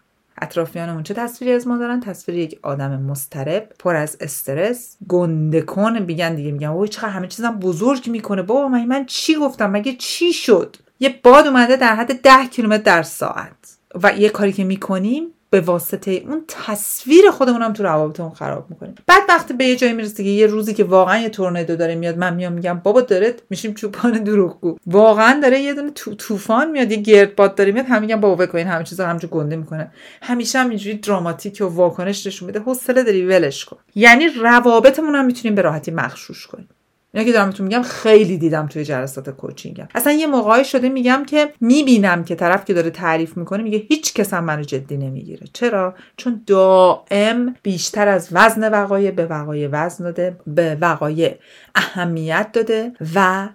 اطرافیانمون 0.42 1.04
چه 1.04 1.14
تصویری 1.14 1.54
از 1.54 1.68
ما 1.68 1.78
دارن؟ 1.78 2.00
تصویر 2.00 2.38
یک 2.38 2.60
آدم 2.62 3.02
مسترب 3.02 3.72
پر 3.80 3.96
از 3.96 4.18
استرس 4.20 4.98
گنده 5.08 5.62
کن 5.62 6.00
میگن 6.00 6.36
دیگه 6.36 6.52
میگن 6.52 6.68
اوه 6.68 6.88
چقدر 6.88 7.10
همه 7.10 7.28
چیزم 7.28 7.60
بزرگ 7.60 8.10
می‌کنه. 8.10 8.42
بابا 8.42 8.68
من 8.68 8.86
من 8.86 9.06
چی 9.06 9.36
گفتم؟ 9.36 9.72
مگه 9.72 9.96
چی 10.00 10.34
شد؟ 10.34 10.76
یه 11.03 11.19
باد 11.24 11.48
اومده 11.48 11.75
در 11.75 11.95
حد 11.95 12.22
ده 12.22 12.48
کیلومتر 12.51 12.83
در 12.83 13.03
ساعت. 13.03 13.77
و 14.03 14.13
یه 14.17 14.29
کاری 14.29 14.51
که 14.51 14.63
می‌کنیم 14.63 15.27
به 15.50 15.62
واسطه 15.62 16.12
اون 16.12 16.43
تصویر 16.48 17.31
خودمون 17.31 17.62
هم 17.62 17.74
تو 17.74 17.83
روابطمون 17.83 18.29
خراب 18.29 18.69
می‌کنیم. 18.69 18.95
بعد 19.07 19.22
وقتی 19.29 19.53
به 19.53 19.65
یه 19.65 19.75
جایی 19.75 19.93
می‌رسه 19.93 20.24
که 20.24 20.29
یه 20.29 20.48
روزی 20.48 20.74
که 20.74 20.83
واقعا 20.83 21.17
یه 21.17 21.29
تورنادو 21.29 21.75
داره 21.75 21.95
میاد 21.95 22.17
من 22.17 22.33
میام 22.36 22.53
میگم 22.53 22.81
بابا 22.83 23.01
داره 23.01 23.36
میشیم 23.50 23.74
چوپان 23.74 24.12
دروغگو. 24.12 24.77
واقعا 24.86 25.39
داره 25.39 25.60
یه 25.60 25.74
دونه 25.74 25.91
طوفان 26.17 26.72
میاد 26.72 26.91
یه 26.91 26.98
گردباد 26.98 27.55
داره 27.55 27.72
میاد 27.72 27.86
هم 27.86 28.01
میگم 28.01 28.19
بابا 28.19 28.45
بکنین 28.45 28.67
همه 28.67 28.83
چیزا 28.83 29.07
همجور 29.07 29.29
گنده 29.29 29.55
می‌کنه. 29.55 29.91
همیشه 30.22 30.60
هم 30.60 30.69
اینجوری 30.69 30.98
دراماتیک 30.98 31.62
و 31.62 31.65
واکنش 31.65 32.27
نشون 32.27 32.45
میده. 32.45 32.60
حوصله 32.60 33.03
داری 33.03 33.25
ولش 33.25 33.65
کن. 33.65 33.77
یعنی 33.95 34.27
روابطمون 34.27 35.15
هم 35.15 35.25
می‌تونیم 35.25 35.55
به 35.55 35.62
راحتی 35.62 35.91
مخشوش 35.91 36.48
کنیم. 36.48 36.69
اینا 37.13 37.25
که 37.25 37.34
دارم 37.34 37.50
بهتون 37.50 37.67
میگم 37.67 37.82
خیلی 37.82 38.38
دیدم 38.38 38.67
توی 38.67 38.84
جلسات 38.84 39.29
کوچینگم 39.29 39.88
اصلا 39.96 40.13
یه 40.13 40.27
موقعی 40.27 40.65
شده 40.65 40.89
میگم 40.89 41.24
که 41.27 41.53
می‌بینم 41.62 42.24
که 42.24 42.36
طرف 42.36 42.65
که 42.65 42.74
داره 42.74 42.89
تعریف 42.89 43.38
می‌کنه 43.38 43.63
میگه 43.63 43.77
هیچ 43.77 44.13
کس 44.13 44.34
هم 44.34 44.43
منو 44.43 44.63
جدی 44.63 44.98
نمی‌گیره. 44.98 45.48
چرا؟ 45.53 45.96
چون 46.17 46.43
دائم 46.48 47.55
بیشتر 47.63 48.08
از 48.08 48.29
وزن 48.32 48.72
وقایع 48.72 49.12
به 49.12 49.25
وقایع 49.25 49.70
وزن 49.72 50.03
داده 50.03 50.38
به 50.48 50.77
وقایع 50.82 51.36
اهمیت 51.75 52.50
داده 52.53 52.91
و 53.15 53.50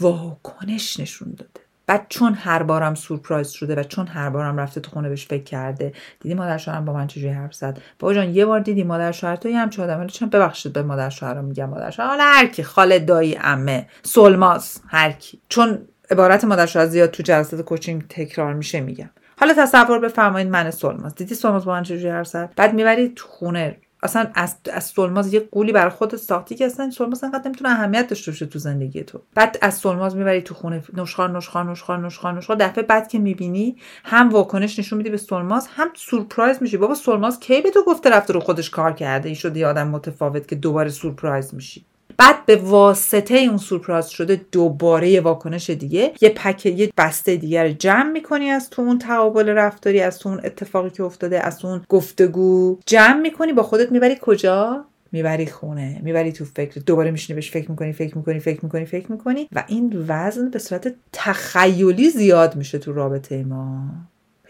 واکنش 0.00 1.00
نشون 1.00 1.34
داده. 1.38 1.61
بعد 1.86 2.06
چون 2.08 2.34
هر 2.34 2.62
بارم 2.62 2.94
سورپرایز 2.94 3.50
شده 3.50 3.74
و 3.74 3.82
چون 3.82 4.06
هر 4.06 4.30
بارم 4.30 4.60
رفته 4.60 4.80
تو 4.80 4.90
خونه 4.90 5.08
بهش 5.08 5.26
فکر 5.26 5.42
کرده 5.42 5.92
دیدی 6.20 6.34
مادر 6.34 6.58
شوهرم 6.58 6.84
با 6.84 6.92
من 6.92 7.06
چجوری 7.06 7.32
حرف 7.32 7.54
زد؟ 7.54 7.78
بابا 7.98 8.14
جان 8.14 8.34
یه 8.34 8.46
بار 8.46 8.60
دیدی 8.60 8.82
مادر 8.82 9.12
شوهر 9.12 9.36
تو 9.36 9.48
هم 9.48 9.70
چه 9.70 9.82
آدم 9.82 10.06
چون 10.06 10.28
ببخشید 10.28 10.72
به 10.72 10.82
مادر 10.82 11.10
شوهرم 11.10 11.44
میگم 11.44 11.68
مادر 11.68 11.90
شوهر؟ 11.90 12.08
حالا 12.08 12.24
هر 12.24 12.46
کی 12.46 12.62
خاله 12.62 12.98
دایی 12.98 13.34
عمه 13.34 13.86
سلماس 14.02 14.80
هر 14.88 15.12
کی. 15.12 15.40
چون 15.48 15.78
عبارت 16.10 16.44
مادر 16.44 16.66
شوهر 16.66 16.86
زیاد 16.86 17.10
تو 17.10 17.22
جلسات 17.22 17.60
کوچینگ 17.60 18.08
تکرار 18.08 18.54
میشه 18.54 18.80
میگم. 18.80 19.10
حالا 19.40 19.54
تصور 19.54 19.98
بفرمایید 19.98 20.48
من 20.48 20.70
سلماس. 20.70 21.14
دیدی 21.14 21.34
سلماس 21.34 21.64
با 21.64 21.72
من 21.72 21.82
چجوری 21.82 22.08
حرف 22.08 22.26
زد؟ 22.26 22.52
بعد 22.56 22.74
می‌بری 22.74 23.12
تو 23.16 23.26
خونه 23.28 23.76
اصلا 24.02 24.30
از 24.34 24.56
از 24.72 24.84
سلماز 24.84 25.34
یه 25.34 25.48
قولی 25.52 25.72
برای 25.72 25.90
خود 25.90 26.16
ساختی 26.16 26.54
که 26.54 26.66
اصلا 26.66 26.90
سلماز 26.90 27.24
انقدر 27.24 27.46
نمی‌تونه 27.46 27.70
اهمیت 27.70 28.08
داشته 28.08 28.30
باشه 28.30 28.46
تو 28.46 28.58
زندگی 28.58 29.02
تو. 29.02 29.20
بعد 29.34 29.58
از 29.62 29.74
سلماز 29.74 30.16
می‌بری 30.16 30.42
تو 30.42 30.54
خونه 30.54 30.82
نشخار 30.94 31.36
نشخار 31.36 31.70
نشخار 31.70 31.98
نشخار 31.98 32.32
نشخار 32.32 32.56
دفعه 32.56 32.82
بعد 32.82 33.08
که 33.08 33.18
می‌بینی 33.18 33.76
هم 34.04 34.28
واکنش 34.28 34.78
نشون 34.78 34.96
میدی 34.96 35.10
به 35.10 35.16
سلماز 35.16 35.68
هم 35.76 35.88
سورپرایز 35.94 36.62
میشی. 36.62 36.76
بابا 36.76 36.94
سلماز 36.94 37.40
کی 37.40 37.60
به 37.60 37.70
تو 37.70 37.84
گفته 37.86 38.10
رفته 38.10 38.32
رو 38.32 38.40
خودش 38.40 38.70
کار 38.70 38.92
کرده؟ 38.92 39.28
این 39.28 39.36
شده 39.36 39.60
یه 39.60 39.66
آدم 39.66 39.88
متفاوت 39.88 40.48
که 40.48 40.56
دوباره 40.56 40.90
سورپرایز 40.90 41.54
میشی. 41.54 41.84
بعد 42.16 42.46
به 42.46 42.56
واسطه 42.56 43.34
اون 43.34 43.56
سورپرایز 43.56 44.06
شده 44.06 44.40
دوباره 44.52 45.08
یه 45.08 45.20
واکنش 45.20 45.70
دیگه 45.70 46.12
یه 46.20 46.28
پک 46.28 46.66
یه 46.66 46.92
بسته 46.96 47.36
دیگر 47.36 47.68
جمع 47.68 48.12
می‌کنی 48.12 48.50
از 48.50 48.70
تو 48.70 48.82
اون 48.82 48.98
تقابل 48.98 49.48
رفتاری 49.48 50.00
از 50.00 50.18
تو 50.18 50.28
اون 50.28 50.40
اتفاقی 50.44 50.90
که 50.90 51.02
افتاده 51.02 51.46
از 51.46 51.64
اون 51.64 51.82
گفتگو 51.88 52.78
جمع 52.86 53.20
می‌کنی 53.20 53.52
با 53.52 53.62
خودت 53.62 53.92
می‌بری 53.92 54.16
کجا؟ 54.20 54.84
می‌بری 55.12 55.46
خونه 55.46 56.00
می‌بری 56.02 56.32
تو 56.32 56.44
فکر 56.44 56.80
دوباره 56.80 57.10
میشینی 57.10 57.34
بهش 57.34 57.50
فکر 57.50 57.70
می‌کنی 57.70 57.92
فکر 57.92 58.16
می‌کنی 58.18 58.40
فکر 58.40 58.64
می‌کنی 58.64 58.84
فکر 58.86 59.12
می‌کنی 59.12 59.48
و 59.52 59.64
این 59.68 60.04
وزن 60.08 60.50
به 60.50 60.58
صورت 60.58 60.94
تخیلی 61.12 62.10
زیاد 62.10 62.56
میشه 62.56 62.78
تو 62.78 62.92
رابطه 62.92 63.44
ما. 63.44 63.84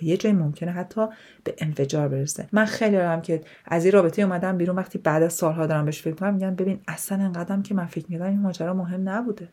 یه 0.03 0.17
جایی 0.17 0.37
ممکنه 0.37 0.71
حتی 0.71 1.07
به 1.45 1.55
انفجار 1.59 2.09
برسه. 2.09 2.49
من 2.53 2.65
خیلی 2.65 2.97
دارم 2.97 3.23
که 3.23 3.41
از 3.67 3.85
این 3.85 3.93
رابطه 3.93 4.23
اومدم 4.23 4.57
بیرون 4.59 4.77
وقتی 4.77 4.99
بعد 4.99 5.23
از 5.23 5.33
سالها 5.33 5.67
دارم 5.67 5.85
بهش 5.85 6.03
فکر 6.03 6.15
کنم 6.15 6.35
میگن 6.35 6.55
ببین 6.55 6.81
اصلا 6.89 7.19
انقدرم 7.25 7.63
که 7.63 7.75
من 7.75 7.87
فکر 7.87 8.05
می‌کردم 8.09 8.31
این 8.31 8.41
ماجرا 8.41 8.75
مهم 8.75 9.09
نبوده. 9.09 9.49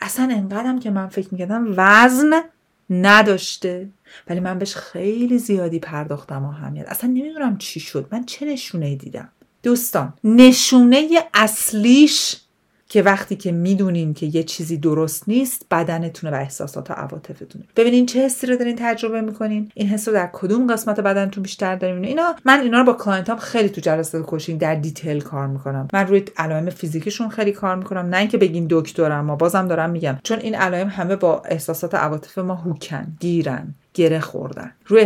اصلا 0.00 0.28
انقدرم 0.32 0.78
که 0.78 0.90
من 0.90 1.06
فکر 1.06 1.28
می‌کردم 1.32 1.74
وزن 1.76 2.42
نداشته. 2.90 3.88
ولی 4.28 4.40
من 4.40 4.58
بهش 4.58 4.76
خیلی 4.76 5.38
زیادی 5.38 5.78
پرداختم 5.78 6.44
اهمیت 6.44 6.88
اصلا 6.88 7.10
نمی‌دونم 7.10 7.58
چی 7.58 7.80
شد. 7.80 8.08
من 8.12 8.24
چه 8.24 8.46
نشونه 8.46 8.96
دیدم؟ 8.96 9.28
دوستان 9.62 10.14
نشونه 10.24 11.08
اصلیش 11.34 12.40
که 12.88 13.02
وقتی 13.02 13.36
که 13.36 13.52
می‌دونین 13.52 14.14
که 14.14 14.26
یه 14.26 14.42
چیزی 14.42 14.76
درست 14.76 15.28
نیست 15.28 15.66
بدنتونه 15.70 16.32
و 16.32 16.36
احساسات 16.36 16.90
و 16.90 16.94
عواطفتونه. 16.94 17.64
ببینین 17.76 18.06
چه 18.06 18.24
حسی 18.24 18.46
رو 18.46 18.56
دارین 18.56 18.76
تجربه 18.78 19.20
می‌کنین. 19.20 19.70
این 19.74 19.88
حس 19.88 20.08
رو 20.08 20.14
در 20.14 20.30
کدوم 20.32 20.72
قسمت 20.72 21.00
بدنتون 21.00 21.42
بیشتر 21.42 21.76
دارین 21.76 22.04
اینا 22.04 22.34
من 22.44 22.60
اینا 22.60 22.78
رو 22.78 22.84
با 22.84 22.92
client 22.92 23.30
ام 23.30 23.36
خیلی 23.38 23.68
تو 23.68 23.80
جلسات 23.80 24.22
coaching 24.22 24.60
در 24.60 24.74
detail 24.74 25.20
کار 25.20 25.46
می‌کنم. 25.46 25.88
من 25.92 26.06
روی 26.06 26.24
علائم 26.36 26.70
فیزیکیشون 26.70 27.28
خیلی 27.28 27.52
کار 27.52 27.76
می‌کنم. 27.76 28.06
نه 28.06 28.16
اینکه 28.16 28.38
بگین 28.38 28.66
دکترم 28.70 29.24
ما 29.24 29.36
بازم 29.36 29.68
دارم 29.68 29.90
میگم. 29.90 30.18
چون 30.22 30.38
این 30.38 30.54
علائم 30.54 30.88
همه 30.88 31.16
با 31.16 31.42
احساسات 31.44 31.94
عواطف 31.94 32.38
ما 32.38 32.54
hook 32.54 32.96
ان 32.96 33.06
گیرن. 33.20 33.74
گره 33.98 34.20
خوردن. 34.20 34.72
روی 34.86 35.00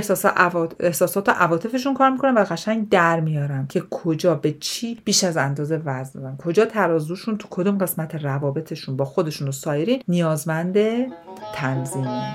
احساسات 0.80 1.28
و 1.28 1.32
عواطفشون 1.32 1.94
کار 1.94 2.10
می‌کنم 2.10 2.36
و 2.36 2.44
قشنگ 2.44 2.88
در 2.88 3.20
میارم 3.20 3.66
که 3.66 3.82
کجا 3.90 4.34
به 4.34 4.52
چی 4.52 5.00
بیش 5.04 5.24
از 5.24 5.36
اندازه 5.36 5.76
وزن 5.84 6.20
دادن. 6.20 6.36
کجا 6.36 6.64
ترازوشون 6.64 7.38
تو 7.38 7.48
کدوم 7.50 7.78
قسمت 7.78 8.14
روابطشون 8.14 8.96
با 8.96 9.04
خودشون 9.04 9.48
و 9.48 9.52
سایرین 9.52 10.02
نیازمند 10.08 10.78
تنظیمه 11.54 12.34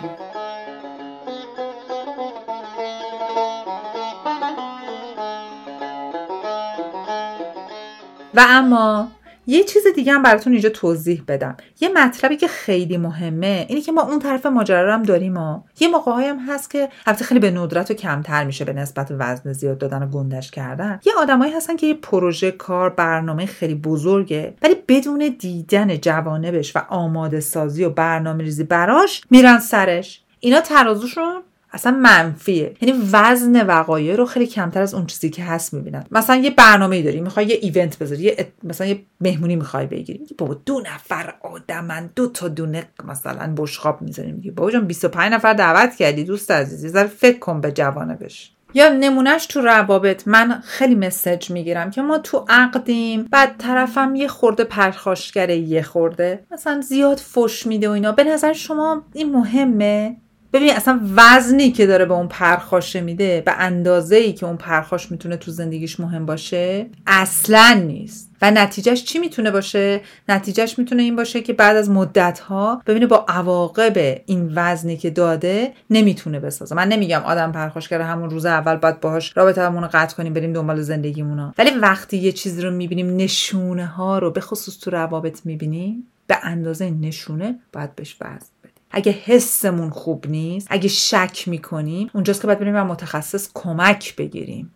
و 8.34 8.46
اما 8.50 9.08
یه 9.48 9.64
چیز 9.64 9.84
دیگه 9.96 10.14
هم 10.14 10.24
براتون 10.24 10.54
اینجا 10.54 10.70
توضیح 10.70 11.24
بدم. 11.28 11.58
یه 11.82 11.90
مطلبی 11.90 12.38
که 12.38 12.48
خیلی 12.48 12.98
مهمه 12.98 13.66
اینه 13.70 13.82
که 13.82 13.92
ما 13.92 14.02
اون 14.02 14.20
طرف 14.20 14.46
ماجرا 14.46 14.94
هم 14.94 15.04
داریم 15.04 15.64
یه 15.80 15.88
موقعهایی 15.88 16.28
هم 16.28 16.40
هست 16.40 16.70
که 16.72 16.90
البته 17.06 17.26
خیلی 17.26 17.40
به 17.40 17.52
ندرت 17.52 17.92
و 17.92 17.94
کمتر 17.94 18.44
میشه 18.44 18.66
به 18.66 18.74
نسبت 18.74 19.08
وزن 19.12 19.54
زیاد 19.54 19.78
دادن 19.78 20.04
و 20.04 20.08
گندش 20.08 20.52
کردن. 20.52 21.00
یه 21.06 21.14
آدمایی 21.20 21.54
هستن 21.54 21.76
که 21.76 21.88
یه 21.88 21.94
پروژه 21.94 22.52
کار 22.52 22.90
برنامه 22.90 23.46
خیلی 23.46 23.76
بزرگه 23.76 24.54
ولی 24.62 24.76
بدون 24.88 25.36
دیدن 25.40 25.98
جوانبش 25.98 26.76
و 26.76 26.80
آماده 26.90 27.40
سازی 27.40 27.84
و 27.84 27.90
برنامه 27.90 28.44
ریزی 28.44 28.64
براش 28.64 29.22
میرن 29.30 29.60
سرش. 29.60 30.22
اینا 30.40 30.62
ترازوشون 30.62 31.42
اصلا 31.78 31.92
منفیه. 31.92 32.76
یعنی 32.82 33.10
وزن 33.12 33.66
وقایع 33.66 34.16
رو 34.16 34.26
خیلی 34.26 34.48
کمتر 34.48 34.82
از 34.82 34.94
اون 34.94 35.06
چیزی 35.06 35.30
که 35.30 35.44
هست 35.44 35.74
می‌بینن. 35.74 36.06
مثلا 36.12 36.36
یه 36.36 36.50
برنامه 36.50 37.02
داری 37.02 37.22
می‌خوای 37.22 37.46
یه 37.46 37.60
ایونت 37.62 38.00
بذاری 38.00 38.22
یه 38.22 38.48
مثلا 38.64 38.88
یه 38.88 39.00
مهمونی 39.22 39.56
می‌خوای 39.56 39.86
بگیری. 39.86 40.26
بابا 40.38 40.54
دو 40.54 40.80
نفر 40.80 41.34
آدمن 41.42 42.10
دو 42.16 42.28
تا 42.28 42.48
دونه 42.48 42.88
مثلا 43.04 43.54
بشقاب 43.58 44.02
می‌ذاریم. 44.02 44.36
میگی 44.36 44.52
بابا 44.52 44.72
جان 44.72 44.86
25 44.86 45.34
نفر 45.34 45.54
دعوت 45.54 45.96
کردی 45.96 46.24
دوست 46.24 46.52
عزیز 46.52 46.84
یه 46.84 46.90
ذره 46.90 47.08
فکر 47.08 47.40
کن 47.40 47.62
به 47.62 47.72
جوانبش 47.72 48.52
یا 48.74 48.90
نمونهش 48.90 49.46
تو 49.46 49.62
روابط 49.62 50.28
من 50.28 50.62
خیلی 50.64 50.96
مسج 50.96 51.52
می‌گیرم 51.52 51.92
که 51.92 52.02
ما 52.02 52.18
تو 52.18 52.46
عقدیم 52.50 53.24
بعد 53.32 53.56
طرفم 53.58 54.16
یه 54.16 54.28
خورده 54.28 54.64
پرخاشگره 54.64 55.58
یه 55.58 55.82
خورده 55.82 56.44
مثلا 56.52 56.82
زیاد 56.82 57.18
فش 57.18 57.68
میده 57.68 57.90
و 57.90 57.92
اینا. 57.92 58.12
به 58.12 58.24
نظر 58.24 58.54
شما 58.54 59.04
این 59.14 59.32
مهمه؟ 59.32 60.18
ببین 60.58 60.74
اصلا 60.74 61.00
وزنی 61.16 61.72
که 61.72 61.86
داره 61.86 62.06
به 62.06 62.14
اون 62.14 62.28
پرخاشه 62.28 63.02
میده 63.02 63.42
به 63.46 63.52
اندازه 63.52 64.16
ای 64.16 64.34
که 64.34 64.46
اون 64.46 64.58
پرخاش 64.58 65.12
می‌تونه 65.12 65.38
تو 65.38 65.52
زندگیش 65.52 66.00
مهم 66.00 66.26
باشه 66.26 66.86
اصلا 67.08 67.82
نیست. 67.88 68.32
و 68.42 68.52
نتیجهش 68.52 69.04
چی 69.04 69.20
می‌تونه 69.20 69.52
باشه؟ 69.52 70.02
نتیجهش 70.30 70.80
می‌تونه 70.80 71.04
این 71.04 71.16
باشه 71.16 71.42
که 71.42 71.54
بعد 71.54 71.76
از 71.76 71.90
مدت 71.90 72.40
ها 72.40 72.82
ببینه 72.88 73.08
با 73.08 73.26
عواقب 73.28 74.22
این 74.26 74.52
وزنی 74.56 74.98
که 74.98 75.10
داده 75.10 75.74
نمی‌تونه 75.90 76.40
بسازه. 76.40 76.76
من 76.76 76.88
نمیگم 76.88 77.22
آدم 77.26 77.52
پرخاشگر 77.52 78.02
همون 78.02 78.30
روز 78.30 78.46
اول 78.46 78.76
باید 78.76 79.00
باهاش 79.00 79.38
رابطه‌مون 79.38 79.84
رو 79.84 79.90
قطع 79.94 80.16
کنیم 80.16 80.34
بریم 80.34 80.54
دنبال 80.54 80.82
زندگیمون 80.82 81.54
ولی 81.58 81.70
وقتی 81.70 82.18
یه 82.18 82.32
چیزی 82.32 82.62
رو 82.62 82.72
می‌بینیم 82.72 83.16
نشونه 83.16 83.86
ها 83.86 84.20
رو 84.20 84.32
به 84.32 84.42
خصوص 84.42 84.80
تو 84.80 84.92
روابط 84.92 85.40
می‌بینیم 85.46 86.08
به 86.28 86.38
اندازه 86.44 86.90
نشونه 86.90 87.60
باید 87.74 87.96
بهش 87.96 88.16
وزن. 88.22 88.57
اگه 88.92 89.12
حسمون 89.12 89.90
خوب 89.90 90.26
نیست 90.28 90.68
اگه 90.70 90.90
شک 90.90 91.48
می‌کنیم 91.48 92.10
اونجاست 92.14 92.42
که 92.42 92.48
باید 92.48 92.60
بریم 92.60 92.76
و 92.76 92.84
متخصص 92.84 93.50
کمک 93.54 94.16
بگیریم. 94.16 94.74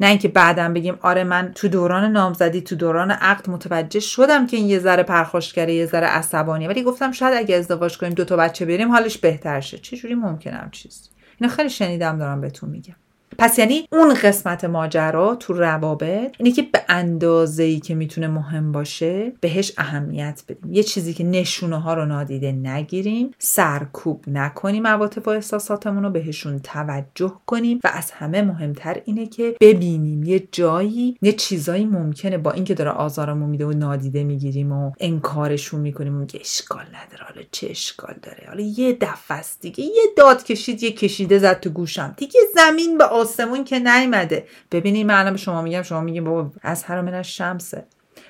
نه 0.00 0.06
اینکه 0.06 0.28
بعدم 0.28 0.74
بگیم 0.74 0.98
آره 1.02 1.24
من 1.24 1.52
تو 1.54 1.68
دوران 1.68 2.12
نامزدی 2.12 2.60
تو 2.60 2.76
دوران 2.76 3.10
عقد 3.10 3.50
متوجه 3.50 4.00
شدم 4.00 4.46
که 4.46 4.56
این 4.56 4.66
یه 4.66 4.78
ذره 4.78 5.02
پرخاشگره 5.02 5.74
یه 5.74 5.86
ذره 5.86 6.06
عصبانیه 6.06 6.68
ولی 6.68 6.82
گفتم 6.82 7.12
شاید 7.12 7.34
اگه 7.38 7.56
ازدواج 7.56 7.98
کنیم 7.98 8.12
دو 8.12 8.24
تا 8.24 8.36
بچه 8.36 8.64
بریم 8.64 8.90
حالش 8.90 9.18
بهتر 9.18 9.60
شه. 9.60 9.78
چجوری 9.78 10.14
ممکنم 10.14 10.68
چیز 10.72 11.08
اینا 11.40 11.52
خیلی 11.52 11.70
شنیدم 11.70 12.18
دارم 12.18 12.40
بهتون 12.40 12.70
میگم. 12.70 12.94
پس 13.38 13.58
یعنی 13.58 13.88
اون 13.92 14.14
قسمت 14.14 14.64
ماجرا 14.64 15.34
تو 15.34 15.52
روابط 15.52 16.34
اینه 16.38 16.52
که 16.52 16.62
به 16.62 16.80
اندازه 16.88 17.62
ای 17.62 17.80
که 17.80 17.94
می‌تونه 17.94 18.28
مهم 18.28 18.72
باشه 18.72 19.32
بهش 19.40 19.72
اهمیت 19.78 20.42
بدیم. 20.48 20.72
یه 20.72 20.82
چیزی 20.82 21.14
که 21.14 21.24
نشونه 21.24 21.80
ها 21.80 21.94
رو 21.94 22.06
نادیده 22.06 22.52
نگیریم 22.52 23.30
سرکوب 23.38 24.24
نکنیم 24.26 24.86
عواطف 24.86 25.28
و 25.28 25.30
احساساتمون 25.30 26.02
رو 26.02 26.10
بهشون 26.10 26.58
توجه 26.58 27.32
کنیم 27.46 27.80
و 27.84 27.90
از 27.92 28.10
همه 28.10 28.42
مهمتر 28.42 29.00
اینه 29.04 29.26
که 29.26 29.56
ببینیم 29.60 30.24
یه 30.24 30.48
جایی 30.52 31.18
یه 31.22 31.32
چیزایی 31.32 31.84
ممکنه 31.84 32.38
با 32.38 32.52
اینکه 32.52 32.74
داره 32.74 32.90
آزارمون 32.90 33.50
میده 33.50 33.66
و 33.66 33.70
نادیده 33.70 34.24
می‌گیریم 34.24 34.72
و 34.72 34.92
انکارشون 35.00 35.80
می‌کنیم 35.80 36.22
و 36.22 36.26
اشکال 36.40 36.84
نداره 36.84 37.24
حالا 37.28 37.42
چه 37.50 37.66
اشکال 37.70 38.14
داره؟ 38.22 38.44
حالا 38.48 38.62
یه 38.62 38.92
دفعه 39.00 39.44
دیگه. 39.60 39.84
یه 39.84 40.02
داد 40.16 40.44
کشید 40.44 40.82
یه 40.82 40.92
کشیده 40.92 41.38
زد 41.38 41.60
تو 41.60 41.70
گوشم. 41.70 42.14
دیگه 42.16 42.40
زمین 42.54 42.98
به 42.98 43.04
آسمون 43.24 43.64
که 43.64 43.78
نیومده. 43.78 44.46
ببینید 44.70 45.06
من 45.06 45.30
به 45.30 45.36
شما 45.36 45.62
میگم 45.62 45.82
شما 45.82 46.00
میگیم 46.00 46.24
بابا 46.24 46.50
از 46.62 46.84
هر 46.84 47.00
من 47.00 47.22
شمسه. 47.22 47.84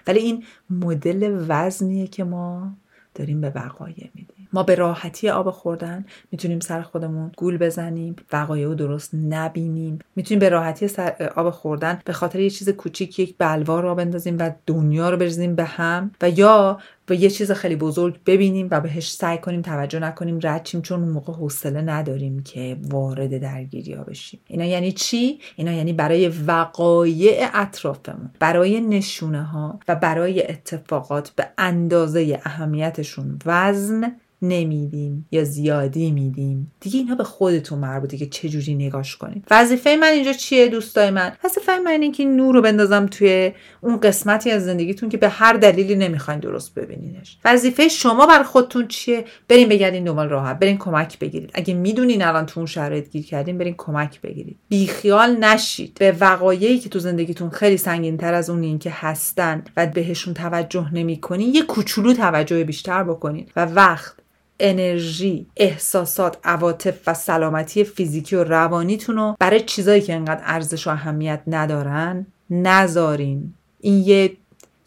ولی 0.06 0.18
این 0.18 0.44
مدل 0.70 1.44
وزنیه 1.48 2.06
که 2.06 2.24
ما 2.24 2.76
داریم 3.14 3.40
به 3.40 3.50
وقایع 3.50 4.10
میدیم. 4.14 4.33
ما 4.54 4.62
به 4.62 4.74
راحتی 4.74 5.28
آب 5.28 5.50
خوردن 5.50 6.04
می‌تونیم 6.32 6.60
سر 6.60 6.82
خودمون 6.82 7.32
گول 7.36 7.58
بزنیم 7.58 8.16
وقایع 8.32 8.66
رو 8.66 8.74
درست 8.74 9.10
نبینیم. 9.14 9.98
می‌تونیم 10.16 10.38
به 10.38 10.48
راحتی 10.48 10.88
سر 10.88 11.32
آب 11.36 11.50
خوردن 11.50 12.00
به 12.04 12.12
خاطر 12.12 12.40
یه 12.40 12.50
چیز 12.50 12.68
کوچیک 12.68 13.18
یک 13.18 13.34
بلوا 13.38 13.80
را 13.80 13.94
بندازیم 13.94 14.38
و 14.38 14.50
دنیا 14.66 15.10
رو 15.10 15.16
بریزیم 15.16 15.54
به 15.54 15.64
هم 15.64 16.10
و 16.22 16.30
یا 16.30 16.78
و 17.08 17.14
یه 17.14 17.30
چیز 17.30 17.52
خیلی 17.52 17.76
بزرگ 17.76 18.18
ببینیم 18.26 18.68
و 18.70 18.80
بهش 18.80 19.12
سعی 19.12 19.38
کنیم 19.38 19.62
توجه 19.62 19.98
نکنیم 19.98 20.38
ردچیم 20.42 20.82
چون 20.82 21.00
اون 21.00 21.08
موقع 21.08 21.32
حوصله 21.32 21.80
نداریم 21.80 22.42
که 22.42 22.76
وارد 22.82 23.38
درگیری 23.38 23.92
ها 23.92 24.04
بشیم. 24.04 24.40
اینا 24.46 24.64
یعنی 24.64 24.92
چی؟ 24.92 25.40
اینا 25.56 25.72
یعنی 25.72 25.92
برای 25.92 26.28
وقایع 26.28 27.48
اطرافمون 27.54 28.30
برای 28.38 28.80
نشونه 28.80 29.42
ها 29.42 29.80
و 29.88 29.94
برای 29.94 30.50
اتفاقات 30.50 31.30
به 31.30 31.48
اندازه 31.58 32.40
اهمیتشون 32.44 33.38
وزن 33.46 34.16
نمیدیم 34.48 35.26
یا 35.30 35.44
زیادی 35.44 36.10
میدیم. 36.10 36.72
دیگه 36.80 36.98
اینا 36.98 37.14
به 37.14 37.24
خودتون 37.24 37.78
مربوطه 37.78 38.16
که 38.16 38.26
چه 38.26 38.48
جوری 38.48 38.74
نگاش 38.74 39.16
کنید 39.16 39.44
وظیفه 39.50 39.96
من 40.00 40.08
اینجا 40.08 40.32
چیه 40.32 40.68
دوستای 40.68 41.10
من؟ 41.10 41.32
وظیفه 41.44 41.78
من 41.78 41.90
اینه 41.90 42.10
که 42.10 42.24
نور 42.24 42.54
رو 42.54 42.62
بندازم 42.62 43.06
توی 43.06 43.52
اون 43.80 44.00
قسمتی 44.00 44.50
از 44.50 44.64
زندگیتون 44.64 45.08
که 45.08 45.16
به 45.16 45.28
هر 45.28 45.52
دلیلی 45.52 45.94
نمی‌خواین 45.94 46.40
درست 46.40 46.74
ببینینش. 46.74 47.38
وظیفه 47.44 47.88
شما 47.88 48.26
بر 48.26 48.42
خودتون 48.42 48.88
چیه؟ 48.88 49.24
بریم 49.48 49.68
بگردین 49.68 50.04
دنبال 50.04 50.28
راحت. 50.28 50.58
برین 50.58 50.78
کمک 50.78 51.18
بگیرید. 51.18 51.50
اگه 51.54 51.74
می‌دونین 51.74 52.22
الان 52.22 52.46
تو 52.46 52.60
اون 52.60 52.66
شرایط 52.66 53.10
گیر 53.10 53.24
کردین 53.26 53.58
برین 53.58 53.74
کمک 53.78 54.20
بگیرید. 54.20 54.56
بیخیال 54.68 55.36
نشید. 55.36 55.96
به 55.98 56.16
وقایعی 56.20 56.78
که 56.78 56.88
تو 56.88 56.98
زندگیتون 56.98 57.50
خیلی 57.50 57.76
سنگین 57.76 58.16
تر 58.16 58.34
از 58.34 58.50
اونین 58.50 58.78
که 58.78 58.90
هستن 58.92 59.64
و 59.76 59.86
بهشون 59.86 60.34
توجه 60.34 60.94
نمی‌کنین 60.94 61.54
یه 61.54 61.62
کوچولو 61.62 62.12
توجه 62.12 62.64
بیشتر 62.64 63.02
بکنین 63.02 63.46
و 63.56 63.64
وقت 63.64 64.14
انرژی 64.60 65.46
احساسات 65.56 66.38
عواطف 66.44 66.94
و 67.06 67.14
سلامتی 67.14 67.84
فیزیکی 67.84 68.36
و 68.36 68.44
روانیتون 68.44 69.16
رو 69.16 69.36
برای 69.40 69.60
چیزایی 69.60 70.02
که 70.02 70.14
انقدر 70.14 70.42
ارزش 70.44 70.86
و 70.86 70.90
اهمیت 70.90 71.42
ندارن 71.46 72.26
نذارین 72.50 73.54
این 73.80 74.04
یه 74.06 74.36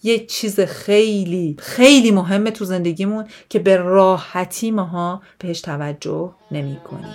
یه 0.03 0.25
چیز 0.25 0.59
خیلی 0.59 1.55
خیلی 1.59 2.11
مهمه 2.11 2.51
تو 2.51 2.65
زندگیمون 2.65 3.25
که 3.49 3.59
به 3.59 3.77
راحتی 3.77 4.71
ماها 4.71 5.21
بهش 5.39 5.61
توجه 5.61 6.31
نمی 6.51 6.77
کنیم. 6.91 7.13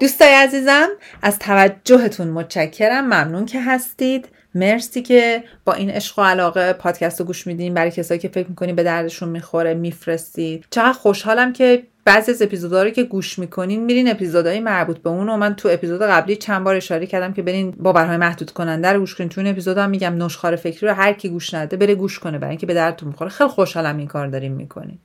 دوستای 0.00 0.34
عزیزم 0.34 0.88
از 1.22 1.38
توجهتون 1.38 2.28
متشکرم. 2.28 3.04
ممنون 3.04 3.46
که 3.46 3.60
هستید. 3.60 4.28
مرسی 4.54 5.02
که 5.02 5.44
با 5.64 5.72
این 5.72 5.90
عشق 5.90 6.18
و 6.18 6.22
علاقه 6.22 6.72
پادکست 6.72 7.20
رو 7.20 7.26
گوش 7.26 7.46
میدین. 7.46 7.74
برای 7.74 7.90
کسایی 7.90 8.20
که 8.20 8.28
فکر 8.28 8.48
می‌کنین 8.48 8.76
به 8.76 8.82
دردشون 8.82 9.28
می‌خوره 9.28 9.74
میفرستید. 9.74 10.66
چقدر 10.70 10.92
خوشحالم 10.92 11.52
که 11.52 11.82
بعضی 12.04 12.32
از 12.32 12.42
اپیزودها 12.42 12.82
رو 12.82 12.90
که 12.90 13.02
گوش 13.02 13.38
می‌کنین 13.38 13.84
میرین 13.84 14.10
اپیزودهای 14.10 14.60
مربوط 14.60 14.98
به 14.98 15.10
اون. 15.10 15.28
و 15.28 15.36
من 15.36 15.54
تو 15.54 15.68
اپیزود 15.72 16.02
قبلی 16.02 16.36
چند 16.36 16.64
بار 16.64 16.74
اشاره 16.74 17.06
کردم 17.06 17.32
که 17.32 17.42
برین 17.42 17.70
باورهای 17.70 18.16
محدود 18.16 18.50
کننده 18.50 18.92
رو 18.92 19.00
گوش 19.00 19.14
کنین. 19.14 19.28
تو 19.28 19.40
این 19.40 19.50
اپیزود 19.50 19.78
هم 19.78 19.90
میگم 19.90 20.22
نشخوار 20.22 20.56
فکری 20.56 20.86
رو 20.86 20.94
هر 20.94 21.12
کی 21.12 21.28
گوش 21.28 21.54
نده 21.54 21.76
بره 21.76 21.94
گوش 21.94 22.18
کنه. 22.18 22.38
برای 22.38 22.50
اینکه 22.50 22.66
به 22.66 22.74
دردتون 22.74 23.08
می‌خوره. 23.08 23.30
خیلی 23.30 23.50
خوشحالم 23.50 23.96
این 23.96 24.06
کار 24.06 24.26
داریم 24.26 24.52
می‌کنین. 24.52 24.98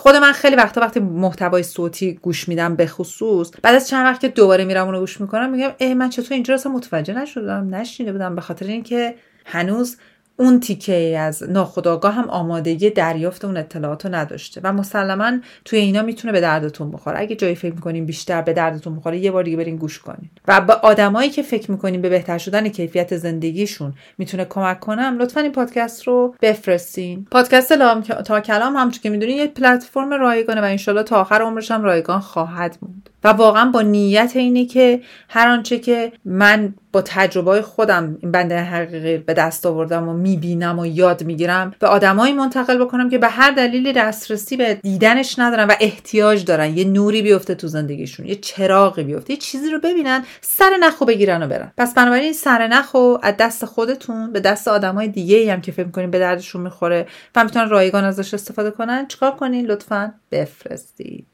خود 0.00 0.16
من 0.16 0.32
خیلی 0.32 0.56
وقتا 0.56 0.80
وقتی 0.80 1.00
محتوای 1.00 1.62
صوتی 1.62 2.12
گوش 2.12 2.48
میدم 2.48 2.76
به 2.76 2.86
خصوص 2.86 3.50
بعد 3.62 3.74
از 3.74 3.88
چند 3.88 4.06
وقت 4.06 4.20
که 4.20 4.28
دوباره 4.28 4.64
میرم 4.64 4.86
اونو 4.86 5.00
گوش 5.00 5.20
می‌کنم 5.20 5.50
میگم 5.50 5.70
ای 5.78 5.94
من 5.94 6.10
چطور 6.10 6.32
اینجا؟ 6.32 6.54
اصلا 6.54 6.72
متوجه 6.72 7.14
نشدم 7.14 7.74
نشینده 7.74 8.12
بودم 8.12 8.34
به 8.34 8.40
خاطر 8.40 8.66
اینکه 8.66 9.14
هنوز 9.44 9.96
اون 10.40 10.60
تیکه 10.60 11.18
از 11.18 11.42
ناخداگاه 11.50 12.14
هم 12.14 12.30
آمادگی 12.30 12.90
دریافت 12.90 13.44
اون 13.44 13.56
اطلاعات 13.56 14.06
رو 14.06 14.14
نداشته 14.14 14.60
و 14.64 14.72
مسلما 14.72 15.32
توی 15.64 15.78
اینا 15.78 16.02
می‌تونه 16.02 16.32
به 16.32 16.40
دردتون 16.40 16.90
بخوره. 16.90 17.20
اگه 17.20 17.36
جایی 17.36 17.54
فکر 17.54 17.74
می‌کنین 17.74 18.06
بیشتر 18.06 18.42
به 18.42 18.52
دردتون 18.52 18.96
بخوره 18.96 19.18
یه 19.18 19.30
بار 19.30 19.42
دیگه 19.42 19.56
برین 19.56 19.76
گوش 19.76 19.98
کنین. 19.98 20.30
و 20.48 20.60
به 20.60 20.72
آدمایی 20.72 21.30
که 21.30 21.42
فکر 21.42 21.70
می‌کنین 21.70 22.02
به 22.02 22.08
بهتر 22.08 22.38
شدن 22.38 22.68
کیفیت 22.68 23.16
زندگیشون 23.16 23.94
می‌تونه 24.18 24.44
کمک 24.44 24.80
کنم 24.80 25.16
لطفا 25.20 25.40
این 25.40 25.52
پادکست 25.52 26.02
رو 26.02 26.34
بفرستین. 26.42 27.26
پادکست 27.30 27.72
لام 27.72 28.00
تا 28.00 28.40
کلام 28.40 28.76
همچون 28.76 29.02
که 29.02 29.10
می‌دونین 29.10 29.36
یه 29.36 29.46
پلتفرم 29.46 30.10
رایگانه 30.10 30.60
و 30.60 30.64
انشالله 30.64 31.02
تا 31.02 31.20
آخر 31.20 31.42
عمرش 31.42 31.70
هم 31.70 31.82
رایگان 31.82 32.20
خواهد 32.20 32.78
موند. 32.82 33.09
و 33.24 33.28
واقعا 33.28 33.70
با 33.70 33.82
نیت 33.82 34.32
اینه 34.34 34.66
که 34.66 35.00
هر 35.28 35.48
آنچه 35.48 35.78
که 35.78 36.12
من 36.24 36.74
با 36.92 37.02
تجربه 37.02 37.62
خودم 37.62 38.18
این 38.20 38.32
بنده 38.32 38.60
حقیقی 38.60 39.18
به 39.18 39.34
دست 39.34 39.66
آوردم 39.66 40.08
و 40.08 40.12
می‌بینم 40.12 40.78
و 40.78 40.86
یاد 40.86 41.24
می‌گیرم 41.24 41.74
به 41.78 41.86
آدمایی 41.86 42.32
منتقل 42.32 42.84
بکنم 42.84 43.10
که 43.10 43.18
به 43.18 43.28
هر 43.28 43.50
دلیلی 43.50 43.92
دسترسی 43.92 44.56
به 44.56 44.74
دیدنش 44.74 45.38
ندارن 45.38 45.64
و 45.64 45.72
احتیاج 45.80 46.44
دارن. 46.44 46.76
یه 46.76 46.84
نوری 46.84 47.22
بیفته 47.22 47.54
تو 47.54 47.68
زندگیشون 47.68 48.26
یه 48.26 48.34
چراغی 48.34 49.02
بیفته 49.02 49.32
یه 49.32 49.36
چیزی 49.36 49.70
رو 49.70 49.78
ببینن 49.78 50.24
سر 50.40 50.70
نخو 50.80 51.04
بگیرن 51.04 51.42
و 51.42 51.48
برن. 51.48 51.72
پس 51.76 51.94
بنابراین 51.94 52.32
سر 52.32 52.66
نخو 52.66 53.18
از 53.22 53.34
دست 53.38 53.64
خودتون 53.64 54.32
به 54.32 54.40
دست 54.40 54.68
آدمای 54.68 55.08
دیگه 55.08 55.52
هم 55.52 55.60
که 55.60 55.72
فکر 55.72 55.86
می‌کنین 55.86 56.10
به 56.10 56.18
دردشون 56.18 56.62
می‌خوره 56.62 57.06
و 57.36 57.44
می‌تونن 57.44 57.68
رایگان 57.68 58.04
ازش 58.04 58.34
استفاده 58.34 58.70
کنن 58.70 59.06
چیکار 59.06 59.30
کنین؟ 59.30 59.66
لطفا 59.66 60.14
بفرستید. 60.32 61.26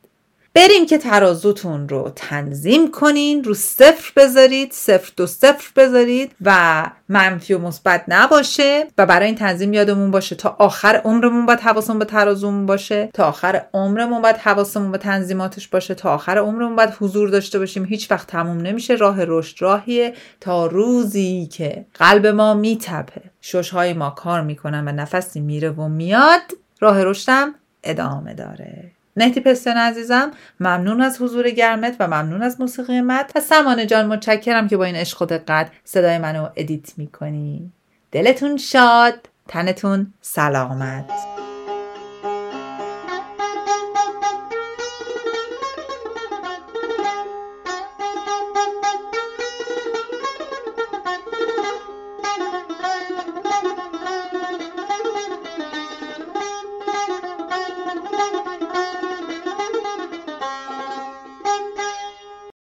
بریم 0.56 0.86
که 0.86 0.98
ترازوتون 0.98 1.88
رو 1.88 2.12
تنظیم 2.16 2.90
کنین 2.90 3.44
رو 3.44 3.54
صفر 3.54 4.12
بذارید 4.16 4.72
صفر 4.72 5.12
دو 5.16 5.26
صفر 5.26 5.70
بذارید 5.76 6.32
و 6.40 6.84
منفی 7.08 7.54
و 7.54 7.58
مثبت 7.58 8.04
نباشه 8.08 8.86
و 8.98 9.06
برای 9.06 9.26
این 9.26 9.34
تنظیم 9.34 9.72
یادمون 9.72 10.10
باشه 10.10 10.36
تا 10.36 10.56
آخر 10.58 11.00
عمرمون 11.04 11.46
باید 11.46 11.60
حواسمون 11.60 11.98
به 11.98 12.04
ترازومون 12.04 12.66
باشه 12.66 13.10
تا 13.14 13.28
آخر 13.28 13.66
عمرمون 13.74 14.22
باید 14.22 14.36
حواسمون 14.36 14.92
به 14.92 14.98
تنظیماتش 14.98 15.68
باشه 15.68 15.94
تا 15.94 16.14
آخر 16.14 16.38
عمرمون 16.38 16.76
باید 16.76 16.94
حضور 17.00 17.28
داشته 17.28 17.58
باشیم. 17.58 17.84
هیچ 17.84 18.10
وقت 18.10 18.26
تموم 18.26 18.58
نمیشه 18.58 18.94
راه 18.94 19.24
رشد 19.24 19.62
راهیه 19.62 20.14
تا 20.40 20.66
روزی 20.66 21.48
که 21.52 21.86
قلب 21.94 22.26
ما 22.26 22.54
میتپه. 22.54 23.22
ششهای 23.40 23.92
ما 23.92 24.10
کار 24.10 24.40
می‌کنن 24.40 24.88
و 24.88 24.92
نفسی 24.92 25.40
میره 25.40 25.70
و 25.70 25.88
میاد. 25.88 26.42
راه 26.80 27.04
رشدم 27.04 27.54
ادامه 27.84 28.34
داره. 28.34 28.95
نهتی 29.16 29.40
پستن 29.40 29.76
عزیزم 29.76 30.30
ممنون 30.60 31.00
از 31.00 31.22
حضور 31.22 31.50
گرمت 31.50 31.96
و 32.00 32.06
ممنون 32.06 32.42
از 32.42 32.60
موسیقی 32.60 33.00
مد 33.00 33.32
و 33.34 33.40
سمانه 33.40 33.86
جان 33.86 34.06
متشکرم 34.06 34.68
که 34.68 34.76
با 34.76 34.84
این 34.84 34.96
عشق 34.96 35.22
و 35.22 35.24
دقت 35.24 35.70
صدای 35.84 36.18
منو 36.18 36.48
ادیت 36.56 36.98
می‌کنی. 36.98 37.72
دلتون 38.12 38.56
شاد 38.56 39.28
تنتون 39.48 40.12
سلامت. 40.20 41.35